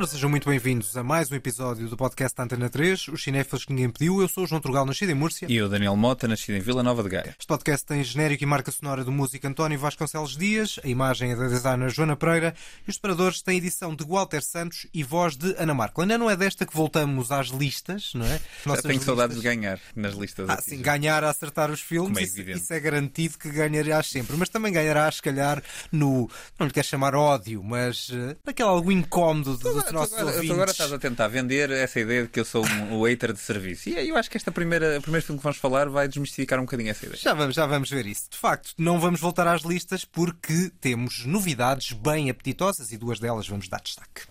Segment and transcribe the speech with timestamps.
[0.00, 3.72] Ora, sejam muito bem-vindos a mais um episódio do podcast Antena 3, os cinéfilos que
[3.74, 4.22] ninguém pediu.
[4.22, 5.46] Eu sou o João Trugal, nascido em Múrcia.
[5.46, 7.36] E eu, Daniel Mota, nascido em Vila Nova de Gaia.
[7.38, 11.36] Este podcast tem genérico e marca sonora do músico António Vasconcelos Dias, a imagem é
[11.36, 12.54] da designer Joana Pereira
[12.86, 16.00] e os separadores têm edição de Walter Santos e voz de Ana Marco.
[16.00, 18.40] Ainda não é desta que voltamos às listas, não é?
[18.64, 19.04] Nossas Já tenho listas...
[19.04, 20.48] saudades de ganhar nas listas.
[20.48, 24.34] Ah, sim, ganhar a acertar os filmes, é isso, isso, é garantido que ganharás sempre.
[24.38, 25.62] Mas também ganharás, se calhar,
[25.92, 26.26] no,
[26.58, 29.58] não lhe quero chamar ódio, mas uh, naquele algo incómodo
[29.92, 33.02] dos nossos ouvintes agora estás a tentar vender essa ideia de que eu sou um
[33.02, 33.88] hater de serviço.
[33.88, 36.62] E eu acho que esta primeira, o primeiro filme que vamos falar vai desmistificar um
[36.62, 37.20] bocadinho essa ideia.
[37.20, 38.30] Já vamos, já vamos ver isso.
[38.30, 43.48] De facto, não vamos voltar às listas porque temos novidades bem apetitosas e duas delas
[43.48, 44.22] vamos dar destaque.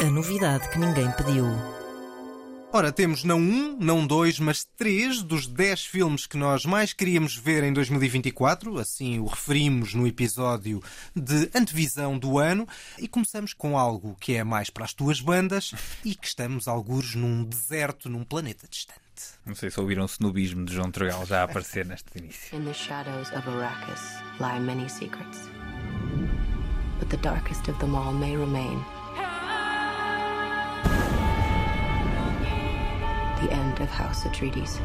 [0.00, 1.81] A novidade que ninguém pediu.
[2.74, 7.36] Ora, temos não um, não dois, mas três dos dez filmes que nós mais queríamos
[7.36, 8.78] ver em 2024.
[8.78, 10.82] Assim o referimos no episódio
[11.14, 12.66] de antevisão do ano.
[12.98, 17.14] E começamos com algo que é mais para as tuas bandas e que estamos, algures,
[17.14, 19.00] num deserto, num planeta distante.
[19.44, 22.58] Não sei se ouviram o snobismo de João Tregal já a aparecer neste início.
[22.58, 24.00] In the shadows of Arrakis
[24.40, 25.40] lie many secrets.
[26.98, 28.82] But the darkest of them all may remain.
[33.42, 34.80] The end of House Atreides.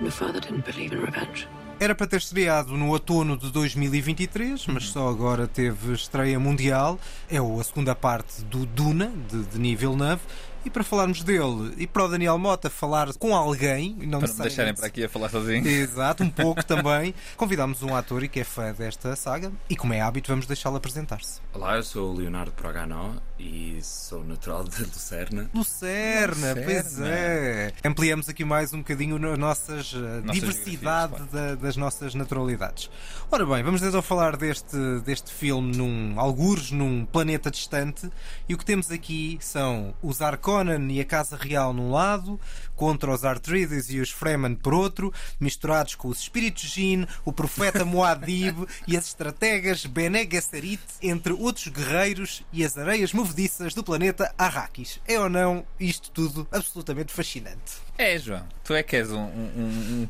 [0.00, 1.48] Your father didn't believe in revenge.
[1.78, 6.98] Era para ter estreado no outono de 2023, mas só agora teve estreia mundial.
[7.30, 10.22] É a segunda parte do Duna, de Denis Villeneuve,
[10.66, 14.36] e para falarmos dele e para o Daniel Mota falar com alguém, não para não
[14.38, 15.64] deixarem para aqui a falar sozinho.
[15.64, 17.14] Exato, um pouco também.
[17.36, 20.76] Convidámos um ator e que é fã desta saga e, como é hábito, vamos deixá-lo
[20.76, 21.40] apresentar-se.
[21.52, 25.48] Olá, eu sou o Leonardo Proganó e sou natural de Lucerna.
[25.54, 26.62] Lucerna, Lucerna.
[26.64, 27.72] pois é.
[27.84, 32.90] Ampliamos aqui mais um bocadinho a nossas, eh, diversidade da, das nossas naturalidades.
[33.30, 38.10] Ora bem, vamos então falar deste, deste filme num algures num planeta distante
[38.48, 42.40] e o que temos aqui são os Arcos Conan e a Casa Real num lado,
[42.76, 47.84] contra os Artrides e os Fremen por outro, misturados com os espíritos Jin, o profeta
[47.84, 54.32] Muad'Dib e as estrategas Bene Gesserit, entre outros guerreiros e as areias movediças do planeta
[54.36, 55.00] Arrakis.
[55.06, 57.86] É ou não isto tudo absolutamente fascinante?
[57.98, 58.44] É, João.
[58.62, 60.08] Tu é que és um, um, um.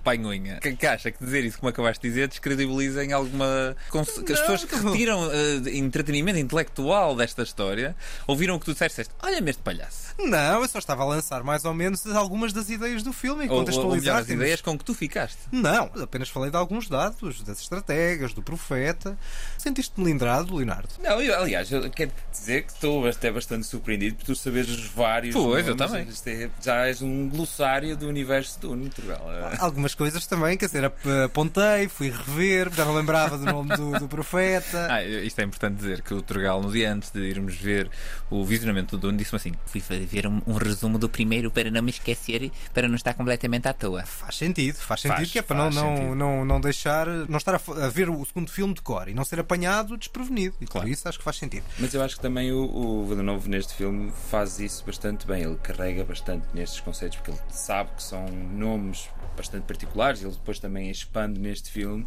[0.60, 3.76] Que, que acha que dizer isso, como acabaste de dizer, descredibiliza em alguma.
[3.94, 7.94] As pessoas que retiram uh, entretenimento intelectual desta história
[8.26, 9.14] ouviram o que tu disseste.
[9.22, 10.14] Olha-me este palhaço.
[10.18, 13.48] Não, eu só estava a lançar mais ou menos algumas das ideias do filme e
[13.48, 14.18] contextualizar.
[14.18, 15.38] as ideias com que tu ficaste.
[15.52, 19.16] Não, apenas falei de alguns dados, das estratégias, do profeta.
[19.58, 20.88] Sentiste-me lindrado, Leonardo?
[21.00, 24.86] Não, eu, aliás, eu quero dizer que estou até bastante surpreendido por tu saberes os
[24.86, 25.34] vários.
[25.34, 26.06] Pois, eu também.
[26.26, 29.26] É, já és um glossário do universo do Portugal.
[29.58, 30.92] Algumas coisas também, quer dizer,
[31.24, 34.88] apontei, fui rever, já não lembrava do nome do, do profeta.
[34.90, 37.90] Ah, isto é importante dizer que o Turgal, no dia antes de irmos ver
[38.30, 41.82] o visionamento do Dune, disse-me assim: fui ver um, um, resumo do primeiro para não
[41.82, 44.04] me esquecer, para não estar completamente à toa.
[44.04, 47.54] Faz sentido, faz sentido, faz, que é para não, não, não, não deixar, não estar
[47.54, 50.56] a, a, ver o segundo filme de cor e não ser apanhado desprevenido.
[50.60, 50.86] E claro.
[50.86, 51.64] por isso acho que faz sentido.
[51.78, 55.42] Mas eu acho que também o, o Villeneuve neste filme faz isso bastante bem.
[55.42, 60.58] Ele carrega bastante nestes conceitos, porque ele sabe que são nomes bastante particulares, ele depois
[60.58, 62.06] também expande neste filme.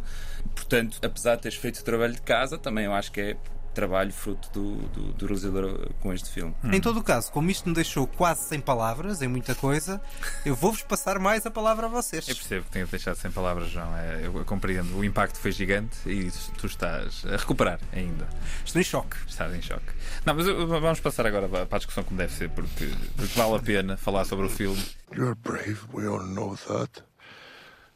[0.54, 3.36] Portanto, apesar de teres feito o trabalho de casa, também eu acho que é
[3.74, 6.54] trabalho fruto do, do, do realizador com este filme.
[6.64, 6.72] Hum.
[6.72, 10.00] Em todo o caso, como isto me deixou quase sem palavras em muita coisa,
[10.44, 12.28] eu vou-vos passar mais a palavra a vocês.
[12.28, 13.96] Eu percebo que tenho deixado sem palavras, João.
[13.96, 14.96] É, eu compreendo.
[14.96, 18.28] O impacto foi gigante e tu estás a recuperar ainda.
[18.64, 19.16] Estou em choque.
[19.26, 19.92] Estás em choque.
[20.24, 23.58] Não, mas vamos passar agora para a discussão como deve ser, porque, porque vale a
[23.60, 24.82] pena falar sobre o filme.
[25.14, 27.02] You're brave, we all know that.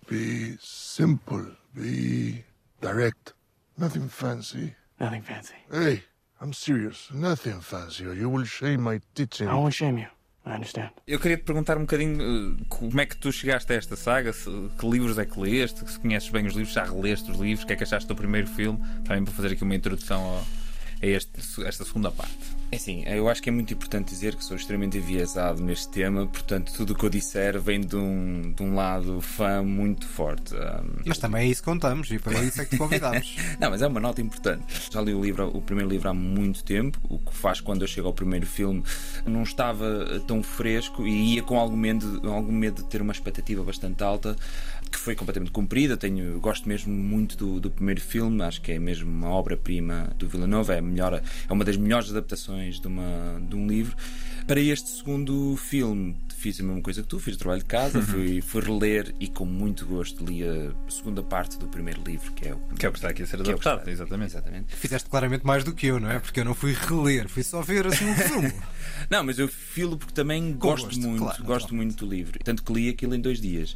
[0.09, 2.45] Be simple, be
[2.81, 3.35] direct.
[3.77, 4.75] Nothing fancy.
[5.01, 5.55] Nothing fancy.
[5.71, 6.03] Hey,
[6.41, 7.11] I'm serious.
[7.13, 9.49] Nothing fancy, or you will shame my teaching.
[9.49, 10.07] I won't shame you.
[10.47, 10.91] I understand.
[11.07, 14.33] Eu queria te perguntar um bocadinho uh, como é que tu chegaste a esta saga,
[14.33, 17.65] se, que livros é que leste, se conheces bem os livros, já releste os livros,
[17.65, 20.45] o que é que achaste do primeiro filme, também para fazer aqui uma introdução ao,
[21.05, 22.35] a este, esta segunda parte.
[22.73, 26.27] É sim, eu acho que é muito importante dizer que sou extremamente enviesado neste tema,
[26.27, 30.55] portanto, tudo o que eu disser vem de um, de um lado fã muito forte.
[30.55, 31.21] Um, mas eu...
[31.21, 33.37] também é isso que contamos e para isso é que te convidamos.
[33.61, 34.65] Não, mas é uma nota importante.
[34.91, 37.89] Já li o livro, o primeiro livro há muito tempo, o que faz quando eu
[37.89, 38.83] chego ao primeiro filme
[39.27, 43.63] não estava tão fresco e ia com algum medo, algum medo de ter uma expectativa
[43.63, 44.37] bastante alta,
[44.95, 45.97] que foi completamente cumprida.
[45.97, 50.29] Tenho, gosto mesmo muito do, do primeiro filme, acho que é mesmo uma obra-prima do
[50.29, 53.97] Villanova, é, melhor, é uma das melhores adaptações de, uma, de um livro.
[54.47, 57.99] Para este segundo filme, fiz a mesma coisa que tu, fiz o trabalho de casa,
[57.99, 58.05] uhum.
[58.05, 62.49] fui, fui reler e com muito gosto li a segunda parte do primeiro livro, que
[62.49, 63.89] é o, que é o que está aqui a ser é adaptado.
[63.89, 64.33] É exatamente.
[64.33, 64.77] exatamente.
[64.77, 66.19] Fizeste claramente mais do que eu, não é?
[66.19, 68.53] Porque eu não fui reler, fui só ver assim um resumo.
[69.09, 72.39] Não, mas eu filo porque também gosto, gosto, muito, claro, gosto muito do livro.
[72.45, 73.75] Tanto que li aquilo em dois dias.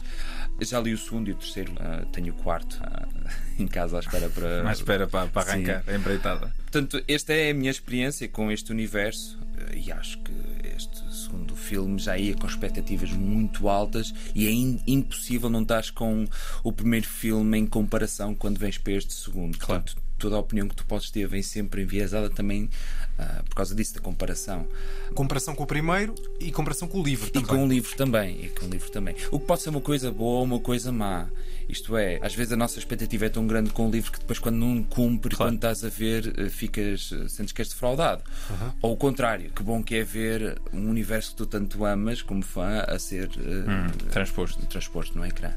[0.60, 4.00] Já li o segundo e o terceiro, uh, tenho o quarto uh, em casa à
[4.00, 4.58] espera para.
[4.68, 5.94] À espera para, para arrancar, Sim.
[5.94, 6.52] empreitada.
[6.58, 10.32] Portanto, esta é a minha experiência com este universo uh, e acho que
[11.58, 14.50] filme já ia com expectativas muito altas e é
[14.86, 16.26] impossível não estar com
[16.62, 19.58] o primeiro filme em comparação quando vens para este segundo.
[19.58, 19.82] Claro.
[19.82, 22.64] Portanto, toda a opinião que tu podes ter vem sempre enviesada também
[23.18, 24.66] uh, por causa disso, da comparação.
[25.14, 27.48] Comparação com o primeiro e comparação com o livro e também.
[27.48, 28.44] com o livro também.
[28.44, 29.14] E com o livro também.
[29.30, 31.28] O que pode ser uma coisa boa ou uma coisa má.
[31.68, 34.38] Isto é, às vezes a nossa expectativa é tão grande com o livro que depois,
[34.38, 35.52] quando não cumpre, claro.
[35.52, 38.22] quando estás a ver, eh, ficas, eh, sentes que és defraudado.
[38.48, 38.72] Uhum.
[38.80, 42.42] Ou o contrário, que bom que é ver um universo que tu tanto amas como
[42.42, 44.64] fã a ser uh, hum, transposto.
[44.64, 45.52] transposto no ecrã.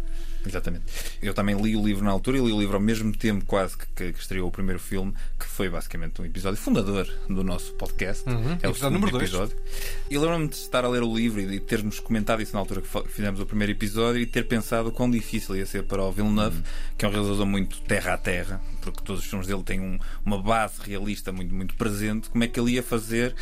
[0.45, 0.83] Exatamente.
[1.21, 3.77] Eu também li o livro na altura e li o livro ao mesmo tempo, quase
[3.77, 8.27] que, que estreou o primeiro filme, que foi basicamente um episódio fundador do nosso podcast.
[8.27, 9.55] Uhum, é o segundo número episódio.
[9.55, 9.95] Dois.
[10.09, 12.81] E lembro-me de estar a ler o livro e de termos comentado isso na altura
[12.81, 16.57] que fizemos o primeiro episódio e ter pensado quão difícil ia ser para o Villeneuve,
[16.57, 16.63] uhum.
[16.97, 19.99] que é um realizador muito terra a terra, porque todos os filmes dele têm um,
[20.25, 23.35] uma base realista muito, muito presente, como é que ele ia fazer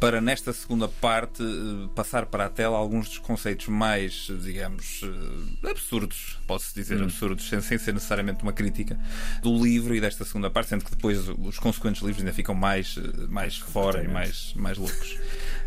[0.00, 5.68] para nesta segunda parte eh, passar para a tela alguns dos conceitos mais, digamos, eh,
[5.70, 7.04] absurdos, posso dizer, hum.
[7.04, 8.98] absurdos, sem, sem, ser necessariamente uma crítica
[9.42, 12.96] do livro e desta segunda parte, sendo que depois os consequentes livros ainda ficam mais,
[12.96, 15.18] eh, mais fora e mais, mais loucos.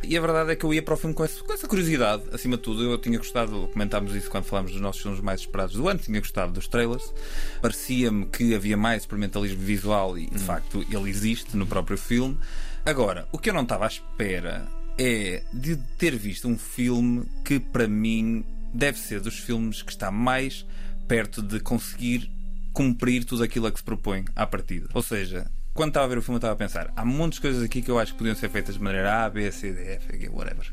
[0.04, 2.24] E a verdade é que eu ia para o filme com essa, com essa curiosidade,
[2.31, 2.83] acima de tudo.
[2.83, 6.19] Eu tinha gostado, comentámos isso quando falámos dos nossos filmes mais esperados do ano, tinha
[6.19, 7.13] gostado dos trailers.
[7.62, 10.39] Parecia-me que havia mais experimentalismo visual e, de hum.
[10.39, 12.38] facto, ele existe no próprio filme.
[12.83, 14.68] Agora, o que eu não estava à espera
[14.98, 18.44] é de ter visto um filme que, para mim,
[18.74, 20.66] deve ser dos filmes que está mais
[21.07, 22.31] perto de conseguir
[22.74, 24.89] cumprir tudo aquilo a que se propõe à partida.
[24.95, 25.45] Ou seja,
[25.75, 28.00] quando estava a ver o filme, estava a pensar: há muitas coisas aqui que eu
[28.00, 30.68] acho que podiam ser feitas de maneira A, B, C, D, F, whatever.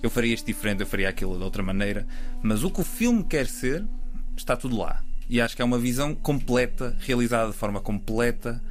[0.00, 2.06] Eu faria isto diferente, eu faria aquilo de outra maneira.
[2.40, 3.84] Mas o que o filme quer ser,
[4.36, 5.02] está tudo lá.
[5.28, 8.62] E acho que é uma visão completa, realizada de forma completa.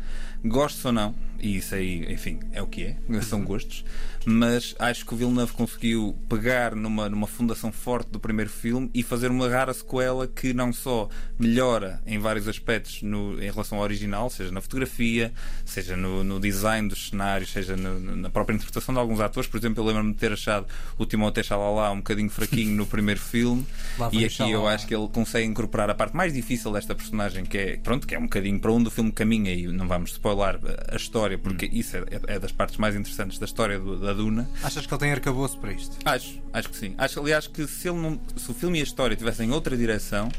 [0.44, 3.84] Gosto ou não, e isso aí, enfim, é o que é, são gostos,
[4.30, 9.02] mas acho que o Villeneuve conseguiu pegar numa, numa fundação forte do primeiro filme e
[9.02, 11.08] fazer uma rara sequela que não só
[11.40, 15.32] melhora em vários aspectos no, em relação ao original, seja na fotografia,
[15.64, 19.50] seja no, no design dos cenários, seja no, na própria interpretação de alguns atores.
[19.50, 23.22] Por exemplo, eu lembro-me de ter achado o Timothée Chalalat um bocadinho fraquinho no primeiro
[23.22, 23.66] filme
[24.12, 27.58] e aqui eu acho que ele consegue incorporar a parte mais difícil desta personagem, que
[27.58, 30.60] é, pronto, que é um bocadinho para onde o filme caminha e não vamos spoiler
[30.92, 31.70] a história, porque hum.
[31.72, 34.50] isso é, é, das partes mais interessantes da história do, da Duna.
[34.64, 35.98] Achas que ele tem arcabouço para isto?
[36.04, 36.94] Acho, acho que sim.
[36.98, 40.30] Acho, aliás, que se, ele não, se o filme e a história tivessem outra direção,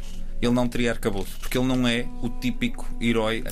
[0.41, 3.43] ele não teria arcabouço, porque ele não é o típico herói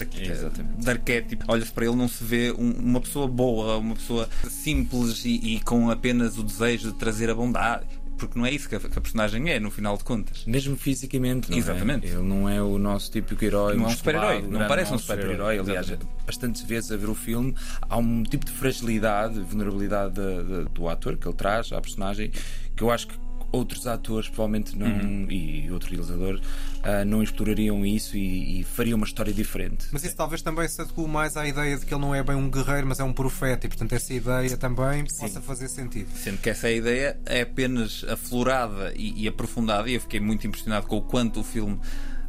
[0.78, 1.44] de arquétipo.
[1.48, 5.60] Olha-se para ele, não se vê um, uma pessoa boa, uma pessoa simples e, e,
[5.60, 8.98] com apenas o desejo de trazer a bondade porque não é isso que a, que
[8.98, 10.44] a, personagem é, no final de contas.
[10.46, 11.60] Mesmo fisicamente, não é?
[11.60, 12.06] Exatamente.
[12.06, 12.10] É?
[12.10, 13.76] Ele não é o nosso típico herói.
[13.76, 15.58] Não é um super-herói, não parece um super-herói.
[15.58, 15.92] Aliás,
[16.24, 20.88] bastantes vezes a ver o filme, há um tipo de fragilidade, vulnerabilidade de, de, do
[20.88, 22.30] ator que ele traz à personagem,
[22.74, 25.26] que eu acho que outros atores provavelmente não uhum.
[25.30, 29.86] e outro realizador uh, não explorariam isso e, e, fariam uma história diferente.
[29.92, 32.36] Mas isso talvez também se adequa mais à ideia de que ele não é bem
[32.36, 35.20] um guerreiro, mas é um profeta e portanto essa ideia também Sim.
[35.20, 36.08] possa fazer sentido.
[36.14, 40.86] Sendo que essa ideia é apenas aflorada e, e aprofundada e eu fiquei muito impressionado
[40.86, 41.78] com o quanto o filme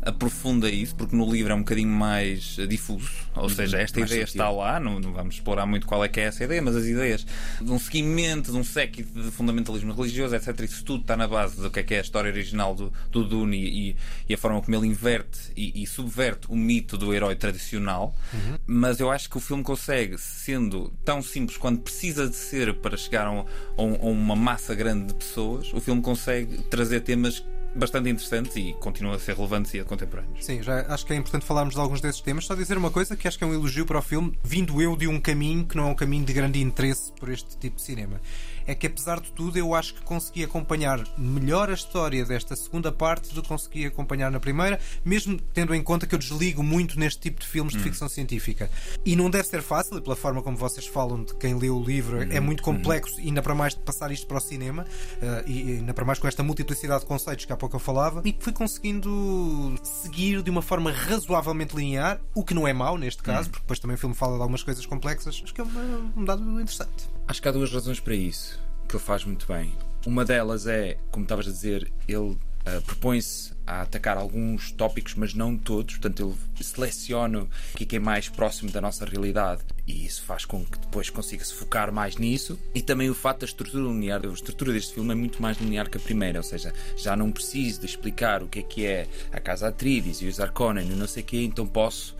[0.07, 3.09] aprofunda isso, porque no livro é um bocadinho mais difuso.
[3.35, 3.49] Ou uhum.
[3.49, 4.41] seja, esta mais ideia sentido.
[4.41, 6.85] está lá, não, não, vamos explorar muito qual é que é essa ideia, mas as
[6.85, 7.25] ideias
[7.61, 10.59] de um seguimento, de um séquito de fundamentalismo religioso, etc.
[10.61, 13.23] Isso tudo está na base do que é que é a história original do, do
[13.23, 13.95] Dune e,
[14.27, 18.15] e a forma como ele inverte e, e, subverte o mito do herói tradicional.
[18.33, 18.57] Uhum.
[18.65, 22.95] Mas eu acho que o filme consegue, sendo tão simples quanto precisa de ser para
[22.95, 23.45] chegar a, um,
[23.77, 27.43] a uma massa grande de pessoas, o filme consegue trazer temas
[27.77, 30.45] bastante interessantes e continuam a ser relevantes e contemporâneos.
[30.45, 32.45] Sim, já acho que é importante falarmos de alguns desses temas.
[32.45, 34.95] Só dizer uma coisa que acho que é um elogio para o filme, vindo eu
[34.95, 37.81] de um caminho que não é um caminho de grande interesse por este tipo de
[37.81, 38.19] cinema
[38.67, 42.91] é que apesar de tudo eu acho que consegui acompanhar melhor a história desta segunda
[42.91, 46.99] parte do que consegui acompanhar na primeira, mesmo tendo em conta que eu desligo muito
[46.99, 47.83] neste tipo de filmes de hum.
[47.83, 48.69] ficção científica.
[49.05, 51.81] E não deve ser fácil, e pela forma como vocês falam de quem lê o
[51.81, 52.27] livro, hum.
[52.29, 53.23] é muito complexo, hum.
[53.25, 56.27] ainda para mais de passar isto para o cinema, uh, e ainda para mais com
[56.27, 60.49] esta multiplicidade de conceitos que há pouco eu falava, e que fui conseguindo seguir de
[60.49, 63.51] uma forma razoavelmente linear, o que não é mau neste caso, hum.
[63.51, 66.43] porque depois também o filme fala de algumas coisas complexas, acho que é um dado
[66.61, 67.16] interessante.
[67.27, 68.57] Acho que há duas razões para isso
[68.87, 69.73] que ele faz muito bem.
[70.05, 75.33] Uma delas é, como estavas a dizer, ele uh, propõe-se a atacar alguns tópicos, mas
[75.33, 75.97] não todos.
[75.97, 80.45] Portanto, ele seleciona o que é, é mais próximo da nossa realidade e isso faz
[80.45, 82.57] com que depois consiga-se focar mais nisso.
[82.73, 85.89] E também o fato da estrutura linear, a estrutura deste filme é muito mais linear
[85.89, 89.07] que a primeira, ou seja, já não preciso de explicar o que é que é
[89.33, 92.15] a Casa Atreides e os Arconen e não sei o quê, então posso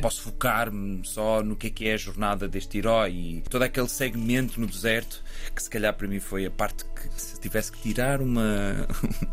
[0.00, 3.88] posso focar-me só no que é que é a jornada deste herói e todo aquele
[3.88, 5.22] segmento no deserto
[5.54, 8.86] que se calhar para mim foi a parte que se tivesse que tirar uma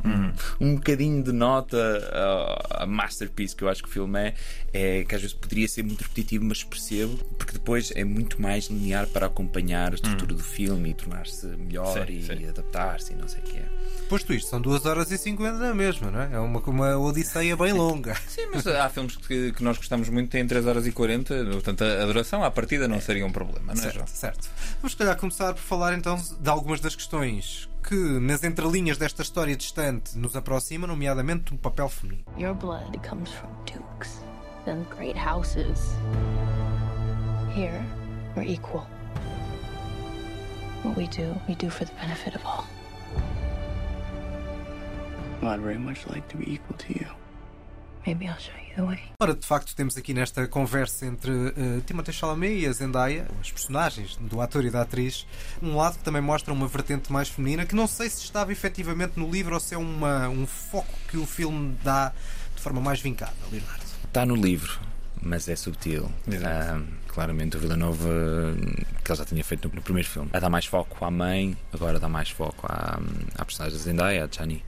[0.03, 0.33] uhum.
[0.59, 1.77] um bocadinho de nota
[2.11, 4.33] a, a, masterpiece que eu acho que o filme é,
[4.73, 8.65] é que às vezes poderia ser muito repetitivo, mas percebo, porque depois é muito mais
[8.65, 10.37] linear para acompanhar a estrutura uhum.
[10.37, 13.65] do filme e tornar-se melhor sim, e, e adaptar-se e não sei o que é.
[14.09, 16.33] Posto isto, são 2 horas e 50 na mesma, não é?
[16.33, 18.15] É uma, uma odisseia bem longa.
[18.27, 21.83] Sim, mas há filmes que, que nós gostamos muito, têm 3 horas e 40, portanto
[21.83, 24.07] a duração à partida não seria um problema, não é, certo, João?
[24.07, 24.49] Certo.
[24.77, 29.21] Vamos, se calhar, começar por falar então de algumas das questões que, nas entrelinhas desta
[29.21, 32.23] história distante, nos aproxima, nomeadamente o papel feminino.
[32.37, 34.21] Your blood comes from dukes
[34.65, 35.77] and great houses.
[37.53, 37.83] Here,
[38.37, 38.87] we're equal.
[40.83, 42.65] What we do, we do for the benefit of all.
[45.43, 47.24] I'd very much like to be equal to you.
[48.05, 48.99] Maybe I'll show you the way.
[49.19, 53.51] Ora, de facto, temos aqui nesta conversa entre uh, Timothée Chalamet e a Zendaya, os
[53.51, 55.25] personagens do ator e da atriz,
[55.61, 59.13] um lado que também mostra uma vertente mais feminina, que não sei se estava efetivamente
[59.19, 62.13] no livro ou se é uma, um foco que o filme dá
[62.55, 63.83] de forma mais vincada, Leonardo.
[64.03, 64.79] Está no livro,
[65.19, 66.11] mas é subtil.
[66.27, 68.55] Um, claramente o Villanova,
[69.03, 71.57] que ele já tinha feito no, no, primeiro filme, a dar mais foco à mãe,
[71.73, 72.99] agora dá mais foco à,
[73.35, 74.63] à personagem da Zendaya, a Chani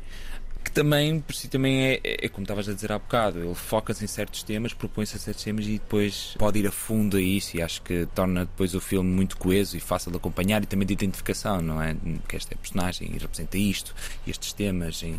[0.68, 3.56] que também, por si, também é, é, é como estavas a dizer há bocado, ele
[3.56, 7.22] foca-se em certos temas, propõe-se a certos temas e depois pode ir a fundo a
[7.22, 10.66] isso e acho que torna depois o filme muito coeso e fácil de acompanhar e
[10.66, 11.96] também de identificação, não é?
[12.28, 13.96] Que esta é personagem e representa isto,
[14.28, 15.18] estes temas em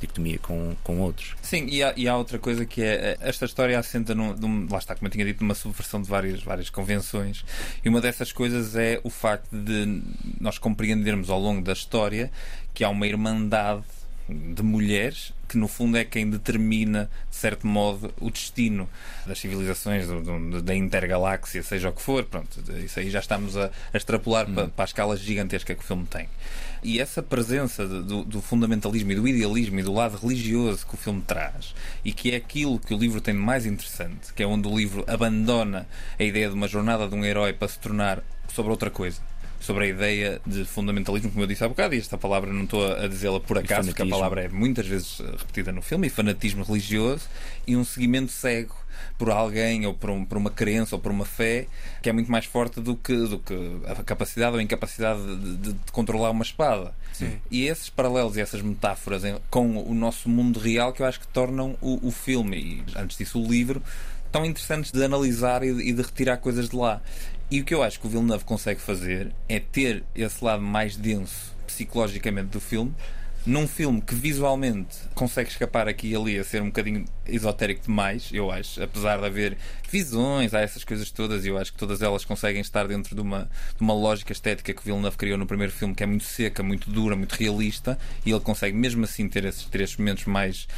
[0.00, 1.36] dicotomia com, com outros.
[1.42, 4.78] Sim, e há, e há outra coisa que é esta história assenta num, num, lá
[4.78, 7.44] está, como eu tinha dito, numa subversão de várias, várias convenções
[7.84, 10.02] e uma dessas coisas é o facto de
[10.40, 12.30] nós compreendermos ao longo da história
[12.72, 13.84] que há uma irmandade
[14.28, 18.88] de mulheres que no fundo é quem determina, de certo modo, o destino
[19.26, 22.22] das civilizações, do, do, da intergaláxia, seja o que for.
[22.24, 24.54] Pronto, isso aí já estamos a, a extrapolar hum.
[24.54, 26.28] para, para a escala gigantesca que o filme tem.
[26.82, 30.98] E essa presença do, do, fundamentalismo e do idealismo e do lado religioso que o
[30.98, 34.46] filme traz, e que é aquilo que o livro tem de mais interessante, que é
[34.46, 38.22] onde o livro abandona a ideia de uma jornada de um herói para se tornar
[38.48, 39.20] sobre outra coisa
[39.60, 42.92] sobre a ideia de fundamentalismo, como eu disse há bocado, e esta palavra não estou
[42.92, 46.10] a dizê-la por acaso, porque a palavra é muitas vezes eh, repetida no filme, e
[46.10, 47.26] fanatismo religioso
[47.66, 48.74] e um seguimento cego
[49.16, 51.66] por alguém ou por, um, por, uma crença ou por uma fé
[52.02, 53.54] que é muito mais forte do que, do que
[53.86, 56.94] a capacidade ou a incapacidade de, de, de controlar uma espada.
[57.12, 57.38] Sim.
[57.50, 61.20] E esses paralelos e essas metáforas em, com o nosso mundo real que eu acho
[61.20, 63.82] que tornam o, o filme e antes disso o livro
[64.30, 67.00] tão interessantes de analisar e de, e de retirar coisas de lá.
[67.50, 70.96] E o que eu acho que o Villeneuve consegue fazer é ter esse lado mais
[70.96, 72.94] denso psicologicamente do filme,
[73.46, 78.28] num filme que visualmente consegue escapar aqui e ali a ser um bocadinho esotérico demais,
[78.34, 79.56] eu acho, apesar de haver
[79.90, 83.20] visões, há essas coisas todas, e eu acho que todas elas conseguem estar dentro de
[83.22, 86.24] uma, de uma lógica estética que o Villeneuve criou no primeiro filme, que é muito
[86.24, 90.68] seca, muito dura, muito realista, e ele consegue mesmo assim ter esses três momentos mais,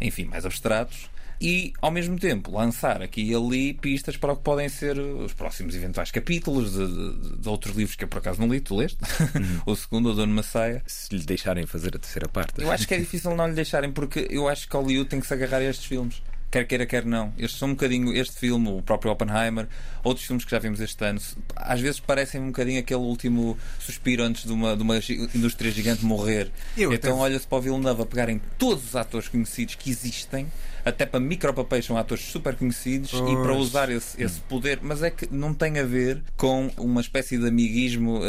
[0.00, 1.08] enfim, mais abstratos
[1.40, 5.32] e, ao mesmo tempo, lançar aqui e ali pistas para o que podem ser os
[5.32, 8.60] próximos eventuais capítulos de, de, de outros livros que eu por acaso não li.
[8.60, 8.98] Tu leste?
[9.34, 9.60] Uhum.
[9.72, 10.82] o segundo, o Dono Massaia.
[10.86, 12.60] Se lhe deixarem fazer a terceira parte.
[12.60, 15.26] Eu acho que é difícil não lhe deixarem, porque eu acho que Hollywood tem que
[15.26, 16.22] se agarrar a estes filmes
[16.56, 17.32] quer queira, quer não.
[17.38, 19.68] Estes são um bocadinho, este filme, o próprio Oppenheimer,
[20.02, 21.20] outros filmes que já vimos este ano,
[21.54, 24.96] às vezes parecem um bocadinho aquele último suspiro antes de uma, de uma
[25.34, 26.50] indústria gigante morrer.
[26.76, 30.46] Eu então olha-se para o Villeneuve a pegarem todos os atores conhecidos que existem
[30.84, 33.32] até para micropapéis são atores super conhecidos pois.
[33.32, 37.00] e para usar esse, esse, poder, mas é que não tem a ver com uma
[37.00, 38.22] espécie de amiguismo uh,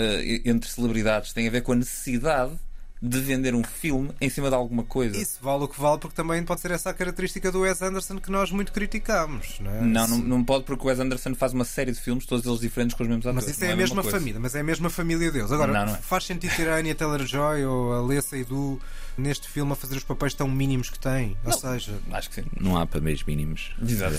[0.43, 2.57] entre celebridades, tem a ver com a necessidade
[3.01, 5.17] de vender um filme em cima de alguma coisa.
[5.17, 8.17] Isso vale o que vale, porque também pode ser essa a característica do Wes Anderson
[8.17, 9.59] que nós muito criticamos.
[9.59, 9.81] Não, é?
[9.81, 12.59] não, não, não, pode, porque o Wes Anderson faz uma série de filmes, todos eles
[12.59, 13.45] diferentes com os mesmos atores.
[13.45, 15.51] Mas isso é, é, a mesma família, mas é a mesma família deles.
[15.51, 15.97] Agora, não, não é.
[15.97, 18.81] faz sentido ter a Anya Taylor-Joy ou a Lessa Seydoux
[19.17, 21.37] neste filme a fazer os papéis tão mínimos que tem.
[21.43, 22.47] Ou não, seja, acho que sim.
[22.59, 23.71] Não há papéis mínimos.
[23.81, 24.15] Exato.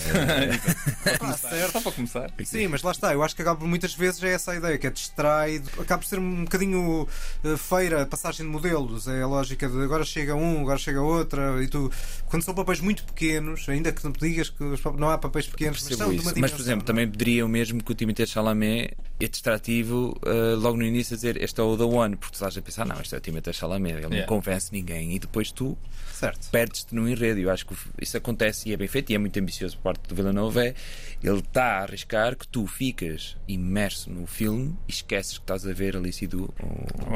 [1.21, 1.73] ah, certo.
[1.73, 2.31] Só para começar.
[2.45, 3.13] Sim, mas lá está.
[3.13, 6.09] Eu acho que acaba muitas vezes é essa a ideia, que é distrai, acaba por
[6.09, 7.09] ser um bocadinho
[7.45, 9.07] uh, feira, passagem de modelos.
[9.07, 11.63] É a lógica de agora chega um, agora chega outra.
[11.63, 11.91] E tu,
[12.27, 14.63] quando são papéis muito pequenos, ainda que me digas que
[14.97, 17.83] não há papéis pequenos, mas, são de uma Mas, por exemplo, também pediria o mesmo
[17.83, 21.77] que o Timothée Chalamet é distrativo uh, logo no início a dizer este é o
[21.77, 24.19] The One, porque tu estás a pensar, não, este é o Timothée Chalamet, ele yeah.
[24.21, 25.77] não convence ninguém, e depois tu
[26.51, 27.41] perdes-te no enredo.
[27.41, 30.09] Eu acho que isso acontece e é bem feito e é muito ambicioso por parte
[30.09, 30.61] do Villeneuve.
[30.61, 30.75] É,
[31.23, 35.73] ele está a arriscar que tu ficas imerso no filme e esqueces que estás a
[35.73, 37.11] ver ali sido o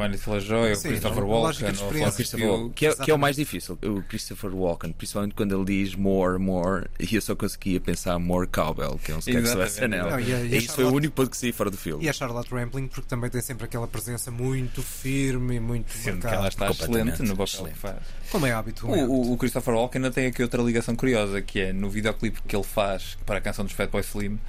[0.73, 4.53] o Christopher Walken, o Christopher Walken, que, é, que é o mais difícil, o Christopher
[4.53, 9.11] Walken, principalmente quando ele diz more, more, e eu só conseguia pensar more cowbell, que
[9.11, 10.09] é um sketch do SNL.
[10.09, 11.92] Não, e, a, e, isso foi o único ponto que saí fora do filme.
[12.01, 16.33] E a Charlotte Rampling, porque também tem sempre aquela presença muito firme, muito Sendo que
[16.33, 17.97] ela está excelente no papel que faz.
[18.31, 18.87] Como é hábito.
[18.87, 22.41] O, o, o, Christopher Walken ainda tem aqui outra ligação curiosa, que é no videoclipe
[22.47, 24.39] que ele faz para a canção dos Fatboy Slim,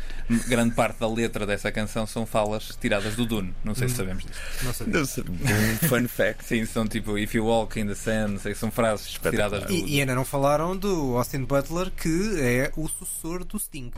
[0.48, 3.54] grande parte da letra dessa canção são falas tiradas do Dune.
[3.62, 3.90] Não sei hum.
[3.90, 5.24] se sabemos disso.
[5.26, 5.54] Não.
[5.54, 6.44] Um fun fact.
[6.44, 9.96] Sim, são tipo If you walk in the sand, sei, são frases tiradas do e,
[9.96, 13.92] e ainda não falaram do Austin Butler, que é o sucessor do Sting.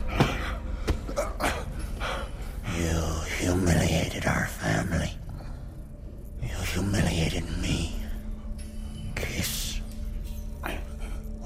[2.77, 5.11] You humiliated our family.
[6.43, 7.95] You humiliated me.
[9.15, 9.81] Kiss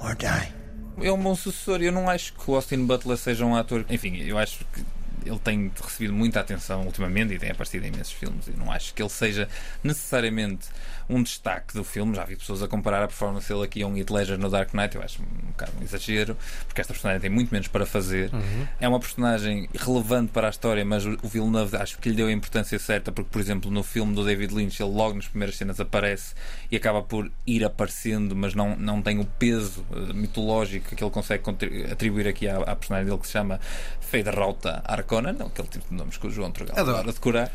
[0.02, 0.52] or die.
[1.00, 1.80] É um bom sucessor.
[1.80, 3.84] Eu não acho que o Austin Butler seja um ator.
[3.88, 4.84] Enfim, eu acho que
[5.24, 8.48] ele tem recebido muita atenção ultimamente e tem aparecido em imensos filmes.
[8.48, 9.48] E não acho que ele seja
[9.82, 10.68] necessariamente
[11.08, 12.14] um destaque do filme.
[12.14, 14.72] Já vi pessoas a comparar a performance dele aqui a um Heath Ledger no Dark
[14.72, 14.96] Knight.
[14.96, 16.36] Eu acho um bocado um exagero,
[16.66, 18.32] porque esta personagem tem muito menos para fazer.
[18.32, 18.66] Uhum.
[18.80, 22.32] É uma personagem relevante para a história, mas o Villeneuve acho que lhe deu a
[22.32, 25.80] importância certa, porque, por exemplo, no filme do David Lynch, ele logo nas primeiras cenas
[25.80, 26.34] aparece
[26.70, 31.10] e acaba por ir aparecendo, mas não, não tem o peso uh, mitológico que ele
[31.10, 31.42] consegue
[31.90, 33.60] atribuir aqui à, à personagem dele que se chama
[34.00, 34.82] Federauta
[35.12, 37.52] Arconan, aquele tipo de nomes que o João Trugal adora decorar.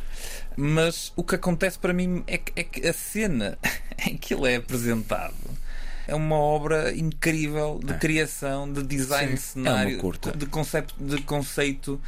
[0.56, 3.58] Mas o que acontece para mim é que, é que a cena
[4.06, 5.36] em que ele é apresentado
[6.08, 7.98] é uma obra incrível de é.
[7.98, 9.36] criação, de design Sim.
[9.36, 12.02] de cenário, é de, conceito, de conceito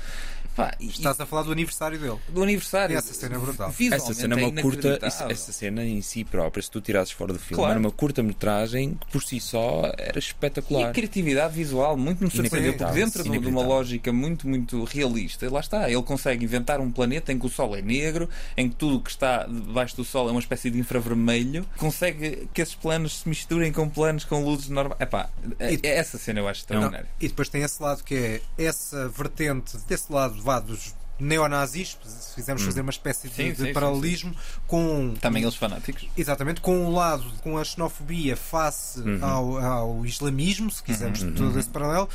[0.60, 2.18] Pá, Estás a falar do aniversário dele.
[2.28, 2.94] Do aniversário.
[2.94, 3.74] E essa cena é brutal.
[3.92, 5.00] Essa cena é uma curta.
[5.02, 7.72] Essa cena em si própria, se tu tirasses fora do filme, claro.
[7.72, 10.82] era uma curta-metragem que por si só era espetacular.
[10.82, 12.74] E a criatividade visual muito me surpreendeu.
[12.74, 15.90] Porque dentro de uma lógica muito, muito realista, lá está.
[15.90, 19.10] Ele consegue inventar um planeta em que o Sol é negro, em que tudo que
[19.10, 21.66] está debaixo do Sol é uma espécie de infravermelho.
[21.78, 25.00] Consegue que esses planos se misturem com planos com luzes normais.
[25.00, 27.08] Epá, e, essa cena eu acho extraordinária.
[27.20, 32.34] E depois tem esse lado que é essa vertente desse lado vá, dos neonazis, se
[32.34, 32.66] fizermos hum.
[32.68, 36.78] fazer uma espécie de, sim, de sim, paralelismo sim, com também eles fanáticos exatamente com
[36.78, 39.20] um lado com a xenofobia face uhum.
[39.22, 41.34] ao, ao, islamismo se quisermos uhum.
[41.34, 42.10] todo esse paralelo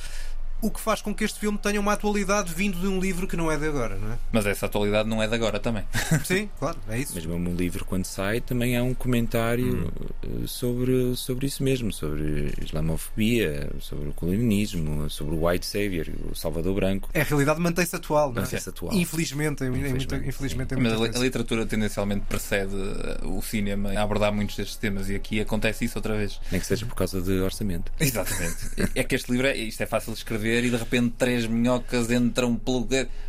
[0.64, 3.36] o que faz com que este filme tenha uma atualidade vindo de um livro que
[3.36, 4.18] não é de agora, não é?
[4.32, 5.84] Mas essa atualidade não é de agora também.
[6.24, 7.12] Sim, claro, é isso.
[7.14, 9.92] Mas mesmo um livro, quando sai, também é um comentário
[10.24, 10.46] hum.
[10.46, 16.74] sobre, sobre isso mesmo, sobre islamofobia, sobre o colonialismo, sobre o white savior, o Salvador
[16.74, 17.10] Branco.
[17.12, 18.44] É, a realidade mantém-se atual, não é?
[18.44, 18.94] Mantém-se atual.
[18.94, 22.74] Infelizmente, infelizmente, é infelizmente é Mas a, a literatura tendencialmente precede
[23.22, 26.40] o cinema a abordar muitos destes temas e aqui acontece isso outra vez.
[26.50, 27.92] Nem que seja por causa de orçamento.
[28.00, 28.56] Exatamente.
[28.94, 32.10] é que este livro, é, isto é fácil de escrever e de repente três minhocas
[32.10, 32.86] entram pelo.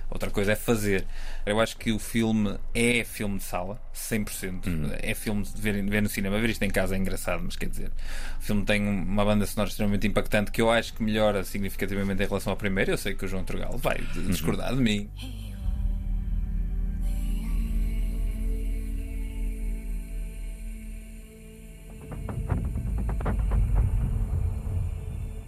[0.10, 1.06] Outra coisa é fazer.
[1.46, 4.68] Eu acho que o filme é filme de sala, 100%.
[4.68, 4.92] Uhum.
[5.00, 6.40] É filme de ver, ver no cinema.
[6.40, 7.92] Ver isto em casa é engraçado, mas quer dizer,
[8.40, 12.28] o filme tem uma banda sonora extremamente impactante que eu acho que melhora significativamente em
[12.28, 12.92] relação ao primeiro.
[12.92, 14.28] Eu sei que o João Trugal vai uhum.
[14.28, 14.78] discordar uhum.
[14.78, 15.10] de mim.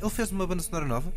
[0.07, 1.11] Ele fez uma banda sonora nova?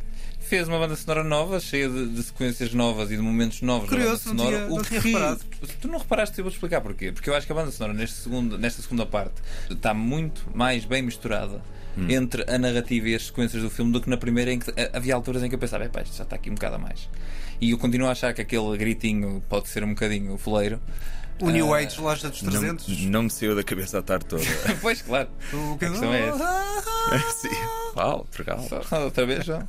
[0.50, 4.34] Fez uma banda sonora nova, cheia de, de sequências novas e de momentos novos Curioso,
[4.34, 4.66] na banda sonora.
[4.66, 5.40] Não tinha, o não que, reparado.
[5.80, 7.12] Tu não reparaste, eu vou explicar porquê.
[7.12, 9.34] Porque eu acho que a banda sonora neste segundo, nesta segunda parte
[9.70, 11.62] está muito mais bem misturada
[11.96, 12.10] hum.
[12.10, 15.14] entre a narrativa e as sequências do filme do que na primeira em que havia
[15.14, 17.08] alturas em que eu pensava, pá, isto já está aqui um bocado a mais.
[17.60, 20.80] E eu continuo a achar que aquele gritinho pode ser um bocadinho foleiro.
[21.40, 22.88] O New Age, loja dos 300?
[22.88, 24.44] Não, não me saiu da cabeça a tarde toda.
[24.80, 25.28] pois, claro.
[25.52, 27.30] O que a questão é essa.
[27.40, 27.48] Sim.
[27.96, 28.64] Uau, legal.
[29.04, 29.64] Outra vez já?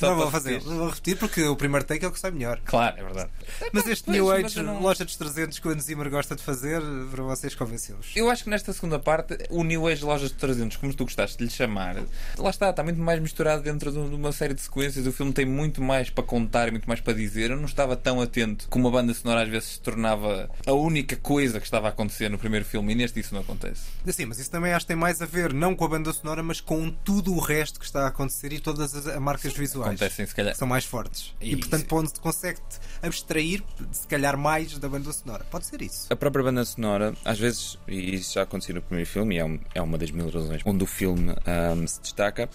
[0.00, 2.60] não vou fazer, não vou repetir porque o primeiro take é o que sai melhor.
[2.64, 3.30] Claro, é verdade.
[3.72, 4.80] Mas este pois, New Age, não...
[4.80, 8.12] loja dos 300 que o Anne Zimmer gosta de fazer, para vocês convencê-los.
[8.16, 11.38] Eu acho que nesta segunda parte, o New Age loja dos 300, como tu gostaste
[11.38, 11.96] de lhe chamar,
[12.36, 15.06] lá está, está muito mais misturado dentro de uma série de sequências.
[15.06, 17.50] O filme tem muito mais para contar e muito mais para dizer.
[17.50, 21.01] Eu não estava tão atento como a banda sonora às vezes se tornava a única
[21.16, 23.82] coisa que estava a acontecer no primeiro filme e neste isso não acontece.
[24.08, 26.42] Sim, mas isso também acho que tem mais a ver não com a banda sonora,
[26.42, 30.00] mas com tudo o resto que está a acontecer e todas as marcas visuais.
[30.00, 30.54] Acontecem, se calhar.
[30.54, 31.34] São mais fortes.
[31.40, 35.44] E, e portanto, ponto consegue-te abstrair, se calhar, mais da banda sonora.
[35.50, 36.06] Pode ser isso.
[36.10, 39.60] A própria banda sonora, às vezes, e isso já aconteceu no primeiro filme, e é,
[39.74, 41.32] é uma das mil razões onde o filme
[41.76, 42.48] um, se destaca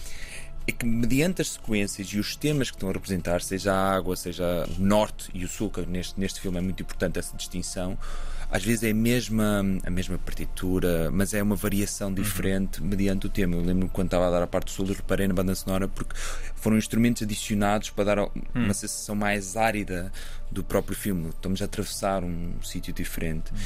[0.68, 4.18] é que mediante as sequências e os temas que estão a representar, seja a água,
[4.18, 7.98] seja o norte e o sul, que neste, neste filme é muito importante essa distinção,
[8.50, 12.88] às vezes é a mesma, a mesma partitura, mas é uma variação diferente uhum.
[12.88, 13.56] mediante o tema.
[13.56, 16.16] Eu lembro quando estava a dar a parte do sul, reparei na banda sonora porque
[16.56, 18.74] foram instrumentos adicionados para dar uma hum.
[18.74, 20.12] sensação mais árida
[20.50, 21.30] do próprio filme.
[21.30, 23.52] Estamos a atravessar um sítio diferente.
[23.54, 23.58] Hum.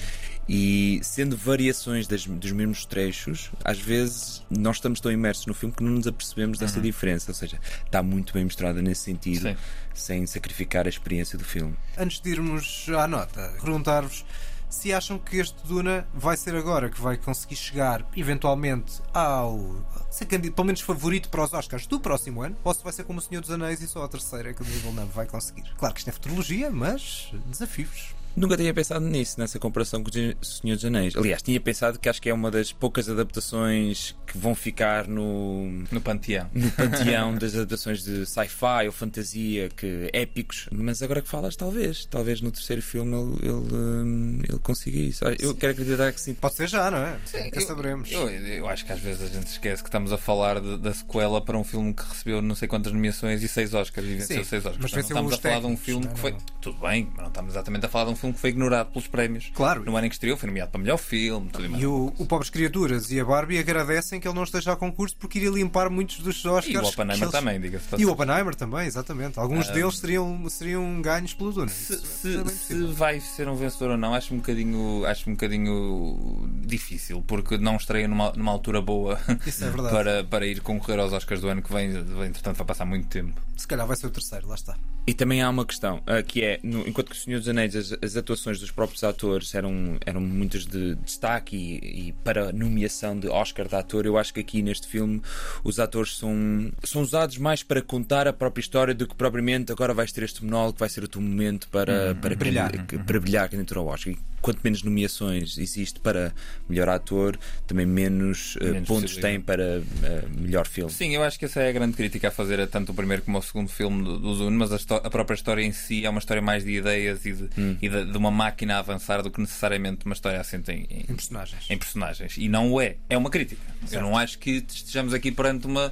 [0.50, 5.74] E sendo variações das, dos mesmos trechos, às vezes nós estamos tão imersos no filme
[5.74, 6.82] que não nos apercebemos dessa uhum.
[6.82, 7.32] diferença.
[7.32, 9.58] Ou seja, está muito bem mostrada nesse sentido, Sim.
[9.94, 11.76] sem sacrificar a experiência do filme.
[11.98, 14.26] Antes de irmos à nota, perguntar-vos
[14.72, 20.26] se acham que este Duna vai ser agora que vai conseguir chegar eventualmente ao ser
[20.26, 23.20] candidato, pelo menos favorito para os Oscars do próximo ano, ou se vai ser como
[23.20, 25.72] o Senhor dos Anéis e só a terceira que o Villeneuve vai conseguir.
[25.78, 28.16] Claro que isto é futurologia, mas desafios.
[28.36, 31.16] Nunca tinha pensado nisso, nessa comparação com o Senhor dos Anéis.
[31.16, 35.84] Aliás, tinha pensado que acho que é uma das poucas adaptações que vão ficar no.
[35.92, 36.50] No panteão.
[36.54, 40.70] No panteão das adaptações de sci-fi ou fantasia, que épicos.
[40.72, 42.06] Mas agora que falas, talvez.
[42.06, 45.26] Talvez no terceiro filme ele, ele, hum, ele consiga isso.
[45.26, 45.56] Eu sim.
[45.56, 46.34] quero acreditar que sim.
[46.34, 47.18] Pode ser já, não é?
[47.26, 48.12] Sim, Nunca saberemos.
[48.12, 50.94] Eu, eu, acho que às vezes a gente esquece que estamos a falar de, da
[50.94, 54.38] sequela para um filme que recebeu não sei quantas nomeações e seis Oscars e venceu
[54.38, 54.82] sim, seis Oscars.
[54.82, 56.32] Mas não estamos a falar de um filme não, que foi.
[56.32, 56.40] Não.
[56.62, 59.08] Tudo bem, mas não estamos exatamente a falar de um filme que foi ignorado pelos
[59.08, 59.52] prémios.
[59.54, 59.84] Claro.
[59.84, 61.50] No ano em que estreou, foi nomeado para melhor filme.
[61.50, 64.76] Tudo e o, o Pobres Criaturas e a Barbie agradecem que ele não esteja a
[64.76, 66.68] concurso porque iria limpar muitos dos Oscars.
[66.68, 67.32] E o Oppenheimer eles...
[67.32, 67.96] também, diga-se.
[67.98, 69.40] E o Oppenheimer também, exatamente.
[69.40, 69.74] Alguns uh...
[69.74, 71.70] deles seriam, seriam ganhos pelo Duna.
[71.70, 75.34] Se, se, é se, vai ser um vencedor ou não, acho um bocadinho, acho um
[75.34, 81.14] bocadinho difícil, porque não estreia numa, numa altura boa é para, para ir concorrer aos
[81.14, 81.90] Oscars do ano que vem.
[81.92, 83.40] Entretanto, vai passar muito tempo.
[83.56, 84.76] Se calhar vai ser o terceiro, lá está.
[85.06, 87.76] E também há uma questão, uh, que é, no, enquanto que o Senhor dos Anéis,
[87.76, 93.20] as, as, atuações dos próprios atores eram, eram muitas de destaque e, e, para nomeação
[93.20, 95.22] de Oscar de ator, eu acho que aqui neste filme
[95.64, 99.94] os atores são, são usados mais para contar a própria história do que propriamente agora
[99.94, 102.16] vais ter este monólogo que vai ser o teu momento para, uhum.
[102.16, 102.72] para brilhar,
[103.06, 104.14] para brilhar candidatura ao Oscar.
[104.14, 106.34] E quanto menos nomeações existe para
[106.68, 110.92] melhor ator, também menos, uh, menos pontos tem para uh, melhor filme.
[110.92, 113.22] Sim, eu acho que essa é a grande crítica a fazer a tanto o primeiro
[113.22, 116.10] como o segundo filme do, do Zune, mas a, a, própria história em si é
[116.10, 117.78] uma história mais de ideias e de, hum.
[117.82, 121.06] e de, de uma máquina a avançar do que necessariamente uma história assente em, em,
[121.10, 121.70] em, personagens.
[121.70, 122.38] em personagens.
[122.38, 122.96] E não o é.
[123.10, 123.62] É uma crítica.
[123.82, 123.94] Certo.
[123.94, 125.92] Eu não acho que estejamos aqui perante uma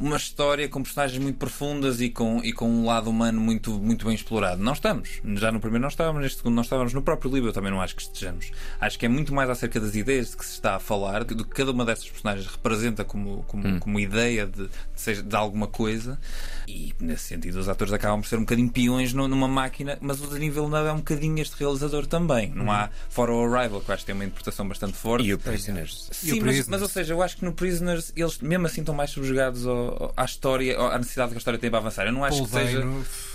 [0.00, 4.06] uma história com personagens muito profundas e com, e com um lado humano muito, muito
[4.06, 4.62] bem explorado.
[4.62, 5.20] Não estamos.
[5.36, 6.94] Já no primeiro não estávamos, neste segundo não estávamos.
[6.94, 8.50] No próprio livro eu também não acho que estejamos.
[8.80, 11.44] Acho que é muito mais acerca das ideias de que se está a falar, do
[11.44, 13.78] que cada uma dessas personagens representa como, como, hum.
[13.78, 16.18] como ideia de, de, seja, de alguma coisa.
[16.66, 20.26] E nesse sentido os atores acabam por ser um bocadinho peões numa máquina, mas o
[20.28, 22.50] Denis Villeneuve é um bocadinho este realizador também.
[22.54, 22.72] Não hum.
[22.72, 25.26] há fora o Arrival, que eu acho que tem uma interpretação bastante forte.
[25.26, 26.08] E o Prisoners.
[26.10, 26.58] Sim, o Prisoners.
[26.60, 29.66] Mas, mas, ou seja, eu acho que no Prisoners eles mesmo assim estão mais subjugados
[29.66, 32.06] ao, à história, à necessidade que a história tem para avançar.
[32.06, 32.82] Eu não acho que seja,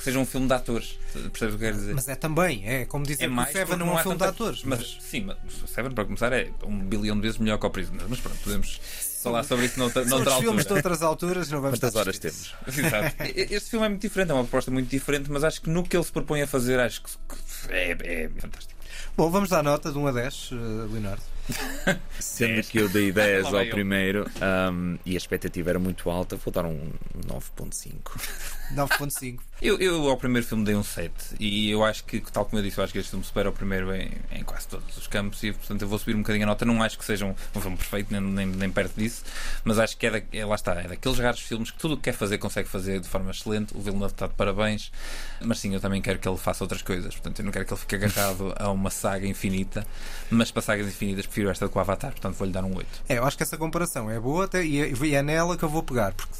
[0.02, 1.00] seja, um filme de atores.
[1.14, 1.94] Percebes o que quero dizer?
[1.94, 4.32] Mas é também, é como dizer é que o Seven não é um filme tanta...
[4.32, 4.64] de atores.
[4.64, 4.98] Mas, mas...
[5.04, 8.06] Sim, mas o Seven, para começar, é um bilhão de vezes melhor que o Prisoner.
[8.08, 8.80] Mas pronto, podemos
[9.26, 10.50] falar sobre isso noutra, noutra altura.
[10.50, 12.54] filmes de outras alturas não vamos Quantas horas temos?
[12.68, 13.16] Exato.
[13.36, 15.98] Este filme é muito diferente, é uma proposta muito diferente, mas acho que no que
[15.98, 17.10] ele se propõe a fazer, acho que
[17.70, 18.80] é, é fantástico.
[19.18, 20.58] Bom, vamos dar nota de 1 a 10, uh, eh,
[20.92, 21.35] Leonardo.
[22.20, 24.26] Sendo que eu dei 10 ao primeiro
[24.72, 26.92] um, e a expectativa era muito alta, vou dar um
[27.28, 27.94] 9.5.
[28.74, 29.40] 9.5.
[29.62, 32.64] Eu, eu ao primeiro filme dei um 7 e eu acho que, tal como eu
[32.64, 35.42] disse, eu acho que este filme supera o primeiro em, em quase todos os campos
[35.44, 36.66] e portanto eu vou subir um bocadinho a nota.
[36.66, 39.24] Não acho que seja um, um filme perfeito, nem, nem, nem, perto disso,
[39.64, 41.98] mas acho que é, da, é, lá está, é daqueles raros filmes que tudo o
[41.98, 43.74] que quer fazer consegue fazer de forma excelente.
[43.74, 44.92] O Villeneuve está de parabéns,
[45.40, 47.14] mas sim, eu também quero que ele faça outras coisas.
[47.14, 49.88] Portanto, eu não quero que ele fique agarrado a uma saga infinita,
[50.30, 52.88] mas para sagas infinitas prefiro esta com o Avatar, portanto vou-lhe dar um 8.
[53.10, 55.70] É, eu acho que essa comparação é boa até, e, é, é nela que eu
[55.70, 56.34] vou pegar, porque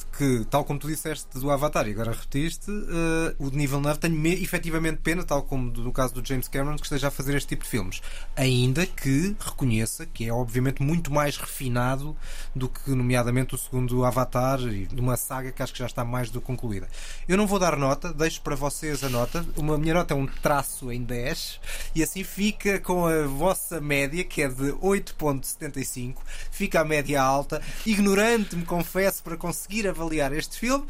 [0.50, 4.16] tal como tu disseste do Avatar e agora repetiste, uh, o de nível 9 tenho
[4.16, 7.50] me, efetivamente pena, tal como no caso do James Cameron, que esteja a fazer este
[7.50, 8.02] tipo de filmes.
[8.36, 12.16] Ainda que reconheça que é obviamente muito mais refinado
[12.56, 16.30] do que, nomeadamente, o segundo Avatar e uma saga que acho que já está mais
[16.30, 16.88] do que concluída.
[17.28, 19.46] Eu não vou dar nota, deixo para vocês a nota.
[19.58, 21.60] Uma minha nota é um traço em 10
[21.94, 26.16] e assim fica com a vossa média, que é de 8.75,
[26.52, 27.62] fica a média alta.
[27.86, 30.86] Ignorante, me confesso, para conseguir avaliar este filme.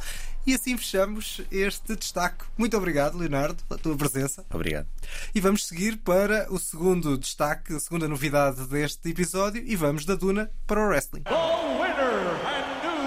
[0.45, 2.45] E assim fechamos este destaque.
[2.56, 4.45] Muito obrigado, Leonardo, pela tua presença.
[4.54, 4.88] Obrigado.
[5.34, 10.13] E vamos seguir para o segundo destaque, a segunda novidade deste episódio, e vamos da
[10.13, 11.23] Duna para o wrestling.
[11.23, 13.01] The winner and new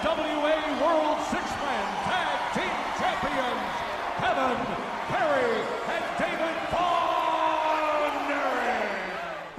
[0.00, 3.68] NWA World Six Man Tag Team Champions,
[4.20, 4.56] Kevin
[5.12, 5.60] Perry
[5.92, 6.98] and David Von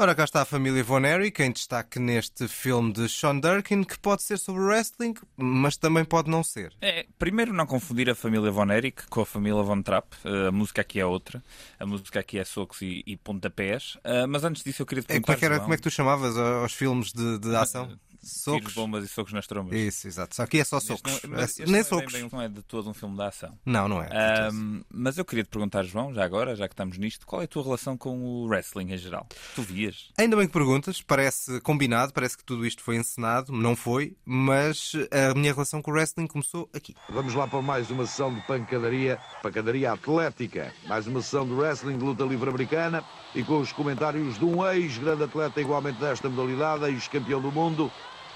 [0.02, 4.00] Ora, cá está a família Von Erich em destaque neste filme de Sean Durkin, que
[4.00, 6.72] pode ser sobre wrestling, mas também pode não ser.
[6.80, 10.16] É, primeiro, não confundir a família Von Erich com a família Von Trapp.
[10.24, 11.44] Uh, a música aqui é outra.
[11.78, 13.96] A música aqui é socos e, e pontapés.
[13.96, 15.34] Uh, mas antes disso, eu queria te perguntar.
[15.34, 18.00] É, como, é era, como é que tu chamavas aos filmes de, de ação?
[18.22, 18.60] Socos.
[18.60, 19.78] Tiros, bombas e socos nas trombas.
[19.78, 20.36] Isso, exato.
[20.36, 21.22] Só que é só socos.
[21.24, 22.14] Não, é, Nem socos.
[22.14, 23.58] É bem, não é de todo um filme de ação.
[23.66, 24.50] Não, não é.
[24.52, 27.46] Um, mas eu queria te perguntar, João, já agora, já que estamos nisto, qual é
[27.46, 29.28] a tua relação com o wrestling em geral?
[29.56, 30.10] Tu vias?
[30.18, 31.02] Ainda bem que perguntas.
[31.02, 33.52] Parece combinado, parece que tudo isto foi encenado.
[33.52, 36.96] Não foi, mas a minha relação com o wrestling começou aqui.
[37.10, 40.74] Vamos lá para mais uma sessão de pancadaria, pancadaria atlética.
[40.88, 43.04] Mais uma sessão de wrestling de luta livre americana
[43.34, 47.92] e com os comentários de um ex-grande atleta igualmente desta modalidade, ex-campeão do mundo,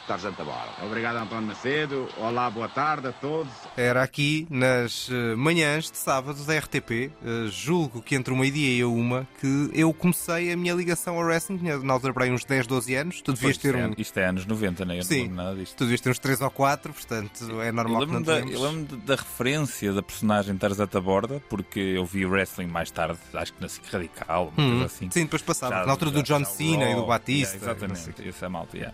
[0.07, 0.73] Tarzan Tabola.
[0.83, 2.09] Obrigado, António Macedo.
[2.17, 3.51] Olá, boa tarde a todos.
[3.77, 7.09] Era aqui nas eh, manhãs de sábado da RTP, eh,
[7.49, 11.57] julgo que entre uma dia e uma, que eu comecei a minha ligação ao wrestling.
[11.57, 13.21] Tinha na altura para aí uns 10, 12 anos.
[13.21, 13.93] Tu devias ter é, um.
[13.97, 14.99] Isto é anos 90, não é?
[14.99, 15.75] Eu Sim, não nada disto.
[15.77, 18.61] Tu devias ter uns 3 ou 4, portanto é normal eu que não da, Eu
[18.61, 23.61] lembro da referência da personagem Tarzan Taborda, porque eu vi wrestling mais tarde, acho que
[23.61, 25.09] na SIC Radical, uma hum, coisa assim.
[25.09, 25.75] Sim, depois passava.
[25.75, 27.55] Já, na altura já, do John Cena e do Batista.
[27.55, 28.77] Yeah, exatamente, isso é malta.
[28.77, 28.93] Yeah.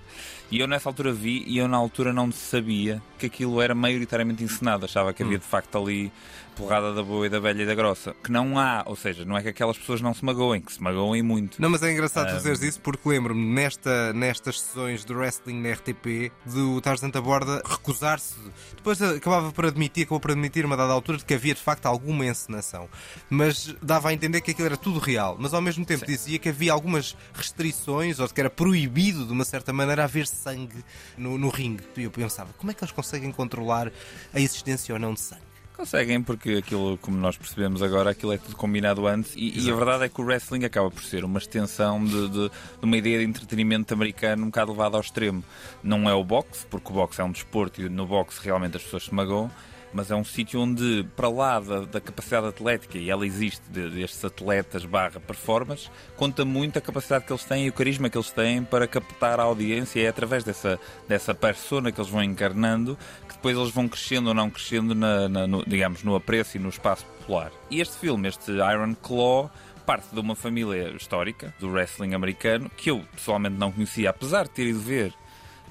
[0.51, 4.43] E eu nessa altura vi e eu na altura não sabia que aquilo era maioritariamente
[4.43, 4.85] encenado.
[4.85, 5.39] Achava que havia hum.
[5.39, 6.12] de facto ali
[6.59, 8.13] porrada da boa e da velha e da grossa.
[8.21, 10.83] Que não há, ou seja, não é que aquelas pessoas não se magoem, que se
[10.83, 11.61] magoem muito.
[11.61, 12.35] Não, mas é engraçado um...
[12.35, 17.61] dizeres isso porque lembro-me nesta, nestas sessões de wrestling na RTP do Tarzan da Borda
[17.65, 18.35] recusar-se.
[18.75, 21.85] Depois acabava por admitir, acabou por admitir uma dada altura de que havia de facto
[21.85, 22.89] alguma encenação.
[23.29, 25.37] Mas dava a entender que aquilo era tudo real.
[25.39, 26.11] Mas ao mesmo tempo Sim.
[26.11, 30.83] dizia que havia algumas restrições ou que era proibido de uma certa maneira haver sangue
[31.17, 31.83] no, no ringue.
[31.95, 33.91] E eu pensava, como é que eles conseguem controlar
[34.33, 35.48] a existência ou não de sangue?
[35.79, 39.73] Conseguem, porque aquilo, como nós percebemos agora, aquilo é tudo combinado antes e, e a
[39.73, 43.19] verdade é que o wrestling acaba por ser uma extensão de, de, de, uma ideia
[43.19, 45.41] de entretenimento americano um bocado levada ao extremo.
[45.81, 48.83] Não é o boxe, porque o boxe é um desporto e no boxe realmente as
[48.83, 49.49] pessoas se magoam,
[49.93, 53.89] mas é um sítio onde, para lá da, da, capacidade atlética, e ela existe de,
[53.89, 58.17] destes atletas barra performance, conta muito a capacidade que eles têm e o carisma que
[58.17, 60.02] eles têm para captar a audiência.
[60.02, 62.97] É através dessa, dessa persona que eles vão encarnando
[63.28, 66.60] que depois eles vão crescendo ou não crescendo, na, na no, digamos, no apreço e
[66.60, 67.52] no espaço popular.
[67.69, 69.52] E este filme, este Iron Claw,
[69.86, 74.52] parte de uma família histórica do wrestling americano que eu pessoalmente não conhecia, apesar de
[74.52, 75.13] ter ido ver